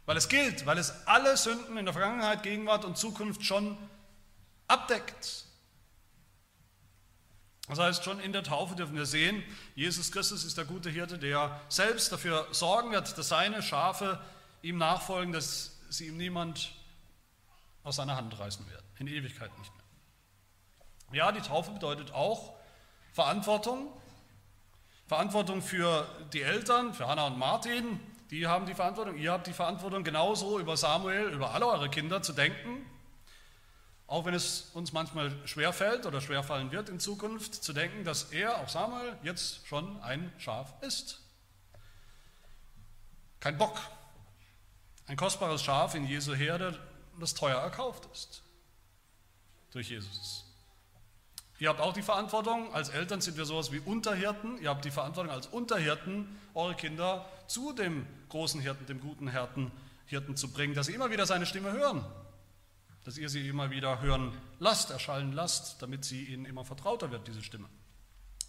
Weil 0.06 0.16
es 0.16 0.28
gilt, 0.28 0.64
weil 0.64 0.78
es 0.78 1.06
alle 1.06 1.36
Sünden 1.36 1.76
in 1.76 1.84
der 1.84 1.92
Vergangenheit, 1.92 2.42
Gegenwart 2.42 2.84
und 2.84 2.96
Zukunft 2.96 3.44
schon 3.44 3.76
abdeckt. 4.66 5.44
Das 7.68 7.78
heißt, 7.78 8.02
schon 8.02 8.18
in 8.20 8.32
der 8.32 8.42
Taufe 8.42 8.74
dürfen 8.74 8.96
wir 8.96 9.04
sehen, 9.04 9.42
Jesus 9.74 10.10
Christus 10.10 10.44
ist 10.44 10.56
der 10.56 10.64
gute 10.64 10.88
Hirte, 10.88 11.18
der 11.18 11.60
selbst 11.68 12.10
dafür 12.10 12.48
sorgen 12.52 12.92
wird, 12.92 13.18
dass 13.18 13.28
seine 13.28 13.62
Schafe 13.62 14.18
ihm 14.62 14.78
nachfolgen, 14.78 15.34
dass 15.34 15.76
sie 15.90 16.06
ihm 16.06 16.16
niemand 16.16 16.72
aus 17.84 17.96
seiner 17.96 18.16
Hand 18.16 18.38
reißen 18.38 18.66
werden, 18.70 18.86
in 18.98 19.06
Ewigkeit 19.06 19.56
nicht 19.58 19.74
mehr. 19.76 19.77
Ja, 21.12 21.32
die 21.32 21.40
Taufe 21.40 21.70
bedeutet 21.70 22.12
auch 22.12 22.54
Verantwortung. 23.12 23.88
Verantwortung 25.06 25.62
für 25.62 26.06
die 26.34 26.42
Eltern, 26.42 26.92
für 26.92 27.08
Hannah 27.08 27.28
und 27.28 27.38
Martin. 27.38 27.98
Die 28.30 28.46
haben 28.46 28.66
die 28.66 28.74
Verantwortung. 28.74 29.16
Ihr 29.16 29.32
habt 29.32 29.46
die 29.46 29.54
Verantwortung, 29.54 30.04
genauso 30.04 30.58
über 30.60 30.76
Samuel, 30.76 31.28
über 31.28 31.52
alle 31.54 31.66
eure 31.66 31.88
Kinder 31.88 32.20
zu 32.20 32.34
denken. 32.34 32.84
Auch 34.06 34.26
wenn 34.26 34.34
es 34.34 34.70
uns 34.74 34.92
manchmal 34.92 35.34
schwerfällt 35.46 36.04
oder 36.06 36.20
schwerfallen 36.20 36.70
wird 36.72 36.88
in 36.90 37.00
Zukunft, 37.00 37.54
zu 37.54 37.72
denken, 37.72 38.04
dass 38.04 38.24
er, 38.24 38.58
auch 38.58 38.68
Samuel, 38.68 39.16
jetzt 39.22 39.66
schon 39.66 40.00
ein 40.02 40.32
Schaf 40.38 40.74
ist. 40.82 41.20
Kein 43.40 43.56
Bock. 43.56 43.80
Ein 45.06 45.16
kostbares 45.16 45.62
Schaf 45.62 45.94
in 45.94 46.06
Jesu 46.06 46.34
Herde, 46.34 46.78
das 47.18 47.32
teuer 47.34 47.58
erkauft 47.58 48.08
ist. 48.12 48.42
Durch 49.70 49.88
Jesus. 49.88 50.47
Ihr 51.60 51.68
habt 51.68 51.80
auch 51.80 51.92
die 51.92 52.02
Verantwortung, 52.02 52.72
als 52.72 52.88
Eltern 52.88 53.20
sind 53.20 53.36
wir 53.36 53.44
sowas 53.44 53.72
wie 53.72 53.80
Unterhirten, 53.80 54.62
ihr 54.62 54.68
habt 54.68 54.84
die 54.84 54.92
Verantwortung 54.92 55.32
als 55.32 55.48
Unterhirten, 55.48 56.38
eure 56.54 56.76
Kinder 56.76 57.28
zu 57.48 57.72
dem 57.72 58.06
großen 58.28 58.60
Hirten, 58.60 58.86
dem 58.86 59.00
guten 59.00 59.28
Hirten, 59.28 59.72
Hirten 60.06 60.36
zu 60.36 60.52
bringen, 60.52 60.74
dass 60.74 60.86
sie 60.86 60.94
immer 60.94 61.10
wieder 61.10 61.26
seine 61.26 61.46
Stimme 61.46 61.72
hören, 61.72 62.04
dass 63.04 63.18
ihr 63.18 63.28
sie 63.28 63.48
immer 63.48 63.70
wieder 63.70 64.00
hören 64.00 64.32
lasst, 64.60 64.90
erschallen 64.90 65.32
lasst, 65.32 65.82
damit 65.82 66.04
sie 66.04 66.26
ihnen 66.26 66.44
immer 66.44 66.64
vertrauter 66.64 67.10
wird, 67.10 67.26
diese 67.26 67.42
Stimme. 67.42 67.68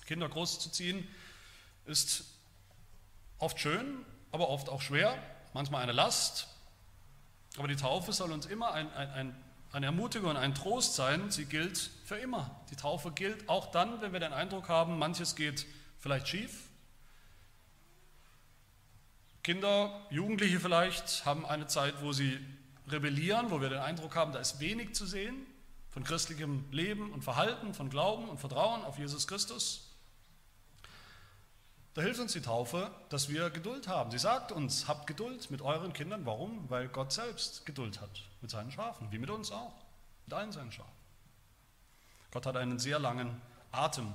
Kinder 0.05 0.29
großzuziehen 0.29 1.07
ist 1.85 2.25
oft 3.39 3.59
schön, 3.59 4.05
aber 4.31 4.49
oft 4.49 4.69
auch 4.69 4.81
schwer, 4.81 5.17
manchmal 5.53 5.81
eine 5.81 5.93
Last, 5.93 6.47
aber 7.57 7.67
die 7.67 7.75
Taufe 7.75 8.13
soll 8.13 8.31
uns 8.31 8.45
immer 8.45 8.71
ein, 8.73 8.93
ein, 8.93 9.09
ein 9.09 9.43
eine 9.71 9.87
Ermutigung 9.87 10.31
und 10.31 10.37
ein 10.37 10.55
Trost 10.55 10.95
sein, 10.95 11.31
sie 11.31 11.45
gilt 11.45 11.91
für 12.05 12.17
immer. 12.17 12.59
Die 12.71 12.75
Taufe 12.75 13.11
gilt 13.11 13.47
auch 13.47 13.71
dann, 13.71 14.01
wenn 14.01 14.13
wir 14.13 14.19
den 14.19 14.33
Eindruck 14.33 14.69
haben, 14.69 14.97
manches 14.97 15.35
geht 15.35 15.65
vielleicht 15.99 16.27
schief. 16.27 16.69
Kinder, 19.43 20.05
Jugendliche 20.09 20.59
vielleicht 20.59 21.25
haben 21.25 21.45
eine 21.45 21.67
Zeit, 21.67 22.01
wo 22.01 22.11
sie 22.11 22.39
rebellieren, 22.87 23.51
wo 23.51 23.61
wir 23.61 23.69
den 23.69 23.79
Eindruck 23.79 24.15
haben, 24.15 24.31
da 24.31 24.39
ist 24.39 24.59
wenig 24.59 24.93
zu 24.93 25.05
sehen. 25.05 25.45
von 25.89 26.03
christlichem 26.03 26.65
Leben 26.71 27.11
und 27.11 27.23
Verhalten, 27.23 27.73
von 27.73 27.89
Glauben 27.89 28.29
und 28.29 28.39
Vertrauen 28.39 28.83
auf 28.83 28.99
Jesus 28.99 29.27
Christus, 29.27 29.88
da 31.99 32.03
hilft 32.03 32.21
uns 32.21 32.31
die 32.31 32.39
Taufe, 32.39 32.89
dass 33.09 33.27
wir 33.27 33.49
Geduld 33.49 33.89
haben. 33.89 34.09
Sie 34.09 34.19
sagt 34.19 34.53
uns, 34.53 34.87
habt 34.87 35.05
Geduld 35.05 35.51
mit 35.51 35.61
euren 35.61 35.91
Kindern. 35.91 36.25
Warum? 36.25 36.69
Weil 36.69 36.87
Gott 36.87 37.11
selbst 37.11 37.65
Geduld 37.65 37.99
hat 37.99 38.23
mit 38.39 38.49
seinen 38.49 38.71
Schafen, 38.71 39.11
wie 39.11 39.17
mit 39.17 39.29
uns 39.29 39.51
auch, 39.51 39.73
mit 40.25 40.33
allen 40.33 40.53
seinen 40.53 40.71
Schafen. 40.71 40.93
Gott 42.31 42.45
hat 42.45 42.55
einen 42.55 42.79
sehr 42.79 42.99
langen 42.99 43.41
Atem. 43.73 44.13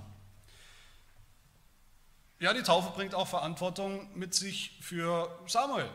Ja, 2.40 2.54
die 2.54 2.62
Taufe 2.62 2.90
bringt 2.92 3.14
auch 3.14 3.28
Verantwortung 3.28 4.18
mit 4.18 4.34
sich 4.34 4.78
für 4.80 5.38
Samuel. 5.46 5.90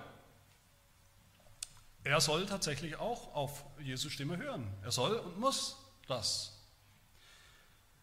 Er 2.04 2.22
soll 2.22 2.46
tatsächlich 2.46 2.98
auch 2.98 3.34
auf 3.34 3.66
Jesu 3.80 4.12
Stimme 4.12 4.38
hören. 4.38 4.72
Er 4.84 4.92
soll 4.92 5.16
und 5.18 5.40
muss 5.40 5.76
das. 6.08 6.56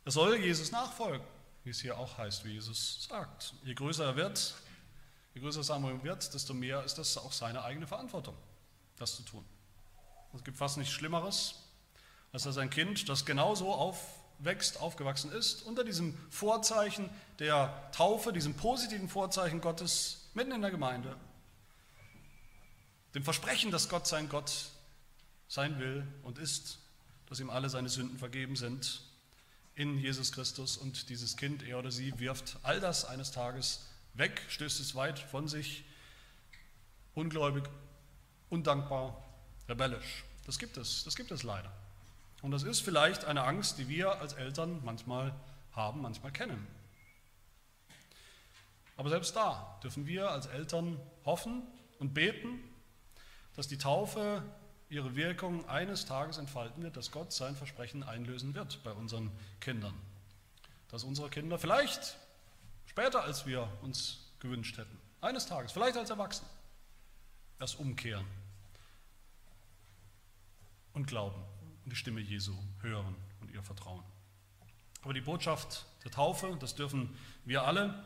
Er 0.04 0.10
soll 0.10 0.34
Jesus 0.38 0.72
nachfolgen 0.72 1.35
wie 1.66 1.70
es 1.70 1.80
hier 1.80 1.98
auch 1.98 2.16
heißt, 2.16 2.44
wie 2.44 2.52
Jesus 2.52 3.08
sagt. 3.08 3.52
Je 3.64 3.74
größer 3.74 4.04
er 4.04 4.16
wird, 4.16 4.54
je 5.34 5.40
größer 5.40 5.64
Samuel 5.64 6.00
wird, 6.04 6.32
desto 6.32 6.54
mehr 6.54 6.84
ist 6.84 6.96
das 6.96 7.18
auch 7.18 7.32
seine 7.32 7.64
eigene 7.64 7.88
Verantwortung, 7.88 8.36
das 8.98 9.16
zu 9.16 9.22
tun. 9.24 9.44
Es 10.32 10.44
gibt 10.44 10.56
fast 10.56 10.76
nichts 10.76 10.94
Schlimmeres, 10.94 11.56
als 12.32 12.44
dass 12.44 12.56
ein 12.58 12.70
Kind, 12.70 13.08
das 13.08 13.26
genauso 13.26 13.72
aufwächst, 13.74 14.80
aufgewachsen 14.80 15.32
ist, 15.32 15.62
unter 15.62 15.82
diesem 15.82 16.16
Vorzeichen 16.30 17.10
der 17.40 17.90
Taufe, 17.90 18.32
diesem 18.32 18.54
positiven 18.54 19.08
Vorzeichen 19.08 19.60
Gottes 19.60 20.28
mitten 20.34 20.52
in 20.52 20.60
der 20.62 20.70
Gemeinde, 20.70 21.16
dem 23.16 23.24
Versprechen, 23.24 23.72
dass 23.72 23.88
Gott 23.88 24.06
sein 24.06 24.28
Gott 24.28 24.66
sein 25.48 25.80
will 25.80 26.06
und 26.22 26.38
ist, 26.38 26.78
dass 27.28 27.40
ihm 27.40 27.50
alle 27.50 27.70
seine 27.70 27.88
Sünden 27.88 28.18
vergeben 28.18 28.54
sind, 28.54 29.02
in 29.76 29.98
Jesus 29.98 30.32
Christus 30.32 30.76
und 30.78 31.10
dieses 31.10 31.36
Kind, 31.36 31.62
er 31.62 31.78
oder 31.78 31.90
sie, 31.90 32.18
wirft 32.18 32.58
all 32.62 32.80
das 32.80 33.04
eines 33.04 33.30
Tages 33.30 33.86
weg, 34.14 34.42
stößt 34.48 34.80
es 34.80 34.94
weit 34.94 35.18
von 35.18 35.48
sich, 35.48 35.84
ungläubig, 37.14 37.64
undankbar, 38.48 39.22
rebellisch. 39.68 40.24
Das 40.46 40.58
gibt 40.58 40.78
es, 40.78 41.04
das 41.04 41.14
gibt 41.14 41.30
es 41.30 41.42
leider. 41.42 41.70
Und 42.40 42.52
das 42.52 42.62
ist 42.62 42.80
vielleicht 42.80 43.26
eine 43.26 43.42
Angst, 43.44 43.78
die 43.78 43.88
wir 43.88 44.18
als 44.20 44.32
Eltern 44.32 44.80
manchmal 44.82 45.34
haben, 45.72 46.00
manchmal 46.00 46.32
kennen. 46.32 46.66
Aber 48.96 49.10
selbst 49.10 49.36
da 49.36 49.78
dürfen 49.82 50.06
wir 50.06 50.30
als 50.30 50.46
Eltern 50.46 50.98
hoffen 51.26 51.62
und 51.98 52.14
beten, 52.14 52.60
dass 53.56 53.68
die 53.68 53.76
Taufe 53.76 54.42
ihre 54.88 55.16
Wirkung 55.16 55.68
eines 55.68 56.06
Tages 56.06 56.38
entfalten 56.38 56.82
wird, 56.82 56.96
dass 56.96 57.10
Gott 57.10 57.32
sein 57.32 57.56
Versprechen 57.56 58.02
einlösen 58.02 58.54
wird 58.54 58.82
bei 58.84 58.92
unseren 58.92 59.30
Kindern. 59.60 59.94
Dass 60.88 61.02
unsere 61.02 61.28
Kinder 61.28 61.58
vielleicht 61.58 62.16
später, 62.86 63.22
als 63.22 63.46
wir 63.46 63.68
uns 63.82 64.20
gewünscht 64.38 64.78
hätten, 64.78 64.96
eines 65.20 65.46
Tages, 65.46 65.72
vielleicht 65.72 65.96
als 65.96 66.10
Erwachsene, 66.10 66.48
erst 67.58 67.78
umkehren 67.78 68.26
und 70.92 71.06
glauben 71.06 71.42
und 71.84 71.90
die 71.90 71.96
Stimme 71.96 72.20
Jesu 72.20 72.54
hören 72.80 73.16
und 73.40 73.50
ihr 73.50 73.62
vertrauen. 73.62 74.04
Aber 75.02 75.14
die 75.14 75.20
Botschaft 75.20 75.86
der 76.04 76.10
Taufe, 76.10 76.56
das 76.60 76.74
dürfen 76.74 77.16
wir 77.44 77.62
alle 77.64 78.04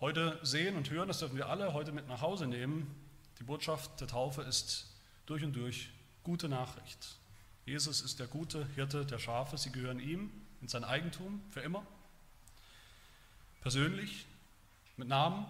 heute 0.00 0.38
sehen 0.42 0.76
und 0.76 0.90
hören, 0.90 1.08
das 1.08 1.18
dürfen 1.18 1.36
wir 1.36 1.48
alle 1.48 1.72
heute 1.72 1.92
mit 1.92 2.08
nach 2.08 2.20
Hause 2.20 2.46
nehmen. 2.46 2.94
Die 3.38 3.44
Botschaft 3.44 4.00
der 4.00 4.08
Taufe 4.08 4.42
ist 4.42 4.93
durch 5.26 5.42
und 5.44 5.54
durch 5.54 5.90
gute 6.22 6.48
Nachricht. 6.48 7.18
Jesus 7.66 8.00
ist 8.00 8.20
der 8.20 8.26
gute 8.26 8.66
Hirte 8.74 9.06
der 9.06 9.18
Schafe, 9.18 9.56
sie 9.56 9.72
gehören 9.72 10.00
ihm 10.00 10.30
in 10.60 10.68
sein 10.68 10.84
Eigentum 10.84 11.42
für 11.50 11.60
immer, 11.60 11.86
persönlich, 13.60 14.26
mit 14.96 15.08
Namen. 15.08 15.46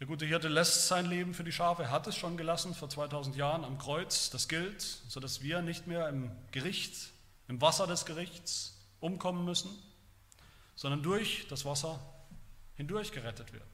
Der 0.00 0.06
gute 0.06 0.26
Hirte 0.26 0.48
lässt 0.48 0.88
sein 0.88 1.06
Leben 1.06 1.34
für 1.34 1.44
die 1.44 1.52
Schafe, 1.52 1.84
er 1.84 1.90
hat 1.90 2.08
es 2.08 2.16
schon 2.16 2.36
gelassen 2.36 2.74
vor 2.74 2.88
2000 2.88 3.36
Jahren 3.36 3.64
am 3.64 3.78
Kreuz, 3.78 4.30
das 4.30 4.48
gilt, 4.48 4.80
sodass 4.80 5.42
wir 5.42 5.62
nicht 5.62 5.86
mehr 5.86 6.08
im 6.08 6.30
Gericht, 6.50 7.12
im 7.46 7.60
Wasser 7.60 7.86
des 7.86 8.04
Gerichts 8.04 8.76
umkommen 8.98 9.44
müssen, 9.44 9.70
sondern 10.74 11.02
durch 11.02 11.46
das 11.48 11.64
Wasser 11.64 12.00
hindurch 12.74 13.12
gerettet 13.12 13.52
werden. 13.52 13.70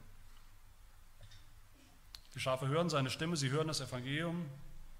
Die 2.35 2.39
Schafe 2.39 2.67
hören 2.67 2.89
seine 2.89 3.09
Stimme, 3.09 3.37
sie 3.37 3.49
hören 3.49 3.67
das 3.67 3.81
Evangelium 3.81 4.45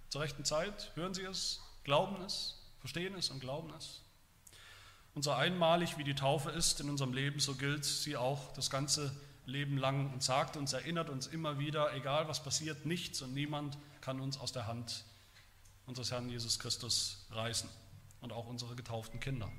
zur 0.10 0.22
rechten 0.22 0.46
Zeit, 0.46 0.92
hören 0.96 1.14
sie 1.14 1.24
es, 1.24 1.62
glauben 1.84 2.22
es, 2.24 2.60
verstehen 2.80 3.16
es 3.16 3.30
und 3.30 3.40
glauben 3.40 3.72
es. 3.78 4.02
Und 5.14 5.24
so 5.24 5.32
einmalig 5.32 5.98
wie 5.98 6.04
die 6.04 6.16
Taufe 6.16 6.50
ist 6.52 6.80
in 6.80 6.90
unserem 6.90 7.14
Leben, 7.14 7.40
so 7.40 7.56
gilt 7.56 7.86
sie 7.86 8.18
auch 8.18 8.54
das 8.54 8.70
ganze 8.70 9.16
Leben 9.46 9.78
lang 9.78 10.14
und 10.14 10.24
sagt 10.24 10.58
uns, 10.58 10.74
erinnert 10.74 11.10
uns 11.10 11.28
immer 11.28 11.60
wieder, 11.60 11.94
egal 11.96 12.28
was 12.28 12.44
passiert, 12.44 12.86
nichts 12.86 13.22
und 13.22 13.34
niemand 13.34 13.78
kann 14.02 14.22
uns 14.22 14.40
aus 14.40 14.52
der 14.52 14.68
Hand 14.68 15.04
unseres 15.86 16.12
Herrn 16.12 16.30
Jesus 16.30 16.60
Christus 16.60 17.26
reißen 17.32 17.70
und 18.22 18.32
auch 18.32 18.48
unsere 18.48 18.76
getauften 18.76 19.20
Kinder 19.20 19.52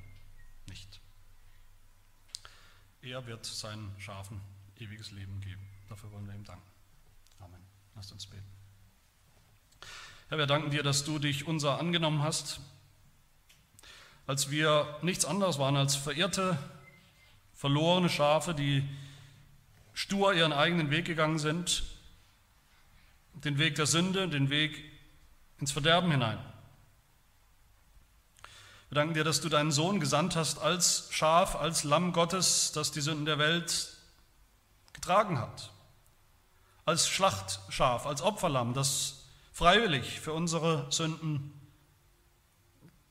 nicht. 0.68 1.00
Er 3.02 3.26
wird 3.26 3.44
seinen 3.44 3.98
Schafen 3.98 4.40
ewiges 4.78 5.10
Leben 5.10 5.40
geben. 5.40 5.66
Dafür 5.88 6.12
wollen 6.12 6.26
wir 6.26 6.34
ihm 6.34 6.44
danken. 6.44 6.69
Lasst 7.94 8.12
uns 8.12 8.26
beten. 8.26 8.44
Herr, 10.28 10.38
wir 10.38 10.46
danken 10.46 10.70
dir, 10.70 10.82
dass 10.82 11.04
du 11.04 11.18
dich 11.18 11.46
unser 11.46 11.78
angenommen 11.80 12.22
hast, 12.22 12.60
als 14.28 14.50
wir 14.50 14.98
nichts 15.02 15.24
anderes 15.24 15.58
waren 15.58 15.76
als 15.76 15.96
verirrte, 15.96 16.56
verlorene 17.52 18.08
Schafe, 18.08 18.54
die 18.54 18.88
stur 19.92 20.32
ihren 20.32 20.52
eigenen 20.52 20.90
Weg 20.90 21.04
gegangen 21.04 21.40
sind, 21.40 21.82
den 23.34 23.58
Weg 23.58 23.74
der 23.74 23.86
Sünde, 23.86 24.28
den 24.28 24.50
Weg 24.50 24.84
ins 25.58 25.72
Verderben 25.72 26.12
hinein. 26.12 26.38
Wir 28.88 28.94
danken 28.94 29.14
dir, 29.14 29.24
dass 29.24 29.40
du 29.40 29.48
deinen 29.48 29.72
Sohn 29.72 29.98
gesandt 29.98 30.36
hast 30.36 30.58
als 30.58 31.08
Schaf, 31.10 31.56
als 31.56 31.82
Lamm 31.82 32.12
Gottes, 32.12 32.70
das 32.72 32.92
die 32.92 33.00
Sünden 33.00 33.24
der 33.24 33.38
Welt 33.38 33.96
getragen 34.92 35.38
hat 35.38 35.72
als 36.90 37.08
Schlachtschaf, 37.08 38.04
als 38.04 38.20
Opferlamm, 38.20 38.74
das 38.74 39.24
freiwillig 39.52 40.20
für 40.20 40.32
unsere 40.32 40.90
Sünden 40.90 41.52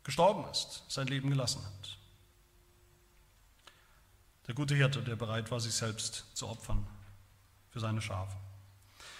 gestorben 0.03 0.43
ist, 0.51 0.83
sein 0.89 1.07
Leben 1.07 1.29
gelassen 1.29 1.63
hat. 1.65 1.97
Der 4.47 4.55
gute 4.55 4.75
Hirte, 4.75 5.01
der 5.01 5.15
bereit 5.15 5.49
war, 5.49 5.61
sich 5.61 5.73
selbst 5.73 6.25
zu 6.33 6.49
opfern 6.49 6.85
für 7.69 7.79
seine 7.79 8.01
Schafe. 8.01 8.35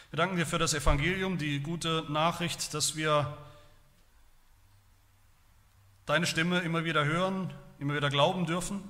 Wir 0.09 0.17
danken 0.17 0.35
dir 0.35 0.45
für 0.45 0.57
das 0.57 0.73
Evangelium, 0.73 1.37
die 1.37 1.61
gute 1.61 2.05
Nachricht, 2.09 2.73
dass 2.73 2.97
wir 2.97 3.37
deine 6.05 6.25
Stimme 6.25 6.59
immer 6.59 6.83
wieder 6.83 7.05
hören, 7.05 7.53
immer 7.77 7.93
wieder 7.95 8.09
glauben 8.09 8.45
dürfen. 8.45 8.83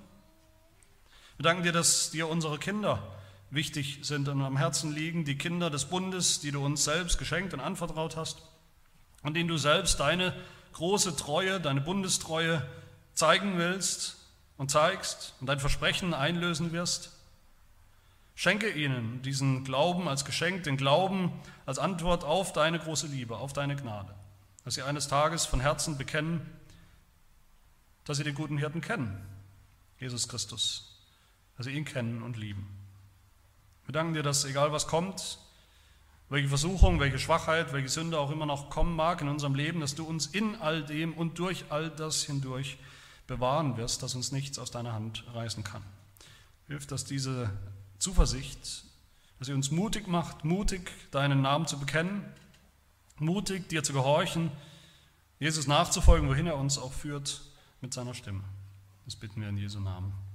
Wir 1.37 1.43
danken 1.43 1.63
dir, 1.63 1.73
dass 1.73 2.09
dir 2.09 2.27
unsere 2.27 2.57
Kinder 2.57 3.18
wichtig 3.51 3.99
sind 4.03 4.27
und 4.27 4.41
am 4.41 4.57
Herzen 4.57 4.93
liegen, 4.93 5.25
die 5.25 5.37
Kinder 5.37 5.69
des 5.69 5.85
Bundes, 5.85 6.39
die 6.39 6.51
du 6.51 6.63
uns 6.63 6.83
selbst 6.83 7.17
geschenkt 7.17 7.53
und 7.53 7.59
anvertraut 7.59 8.15
hast 8.15 8.43
und 9.23 9.33
denen 9.35 9.49
du 9.49 9.57
selbst 9.57 9.99
deine 9.99 10.33
große 10.73 11.15
Treue, 11.15 11.59
deine 11.59 11.81
Bundestreue 11.81 12.65
zeigen 13.13 13.57
willst 13.57 14.17
und 14.57 14.71
zeigst 14.71 15.33
und 15.39 15.47
dein 15.47 15.59
Versprechen 15.59 16.13
einlösen 16.13 16.71
wirst. 16.71 17.11
Schenke 18.35 18.69
ihnen 18.69 19.21
diesen 19.21 19.65
Glauben 19.65 20.07
als 20.07 20.23
Geschenk, 20.23 20.63
den 20.63 20.77
Glauben 20.77 21.33
als 21.65 21.79
Antwort 21.79 22.23
auf 22.23 22.53
deine 22.53 22.79
große 22.79 23.07
Liebe, 23.07 23.37
auf 23.37 23.51
deine 23.51 23.75
Gnade, 23.75 24.13
dass 24.63 24.75
sie 24.75 24.83
eines 24.83 25.09
Tages 25.09 25.45
von 25.45 25.59
Herzen 25.59 25.97
bekennen, 25.97 26.41
dass 28.05 28.17
sie 28.17 28.23
den 28.23 28.35
guten 28.35 28.57
Hirten 28.57 28.79
kennen, 28.79 29.21
Jesus 29.99 30.29
Christus, 30.29 30.97
dass 31.57 31.65
sie 31.65 31.73
ihn 31.73 31.83
kennen 31.83 32.23
und 32.23 32.37
lieben. 32.37 32.78
Wir 33.89 33.93
danken 33.93 34.13
dir, 34.13 34.21
dass 34.21 34.45
egal 34.45 34.71
was 34.71 34.85
kommt, 34.85 35.39
welche 36.29 36.47
Versuchung, 36.47 36.99
welche 36.99 37.17
Schwachheit, 37.17 37.73
welche 37.73 37.89
Sünde 37.89 38.19
auch 38.19 38.29
immer 38.29 38.45
noch 38.45 38.69
kommen 38.69 38.95
mag 38.95 39.19
in 39.19 39.27
unserem 39.27 39.55
Leben, 39.55 39.79
dass 39.79 39.95
du 39.95 40.05
uns 40.05 40.27
in 40.27 40.55
all 40.57 40.85
dem 40.85 41.11
und 41.11 41.39
durch 41.39 41.65
all 41.69 41.89
das 41.89 42.21
hindurch 42.21 42.77
bewahren 43.25 43.77
wirst, 43.77 44.03
dass 44.03 44.13
uns 44.13 44.31
nichts 44.31 44.59
aus 44.59 44.69
deiner 44.69 44.93
Hand 44.93 45.23
reißen 45.33 45.63
kann. 45.63 45.81
Hilf, 46.67 46.85
dass 46.85 47.03
diese 47.03 47.49
Zuversicht, 47.97 48.83
dass 49.39 49.47
sie 49.47 49.53
uns 49.53 49.71
mutig 49.71 50.07
macht, 50.07 50.45
mutig 50.45 50.91
deinen 51.09 51.41
Namen 51.41 51.65
zu 51.65 51.79
bekennen, 51.79 52.23
mutig 53.17 53.69
dir 53.69 53.83
zu 53.83 53.93
gehorchen, 53.93 54.51
Jesus 55.39 55.65
nachzufolgen, 55.65 56.29
wohin 56.29 56.45
er 56.45 56.57
uns 56.57 56.77
auch 56.77 56.93
führt 56.93 57.41
mit 57.81 57.91
seiner 57.91 58.13
Stimme. 58.13 58.43
Das 59.05 59.15
bitten 59.15 59.41
wir 59.41 59.49
in 59.49 59.57
Jesu 59.57 59.79
Namen. 59.79 60.13
Amen. 60.13 60.28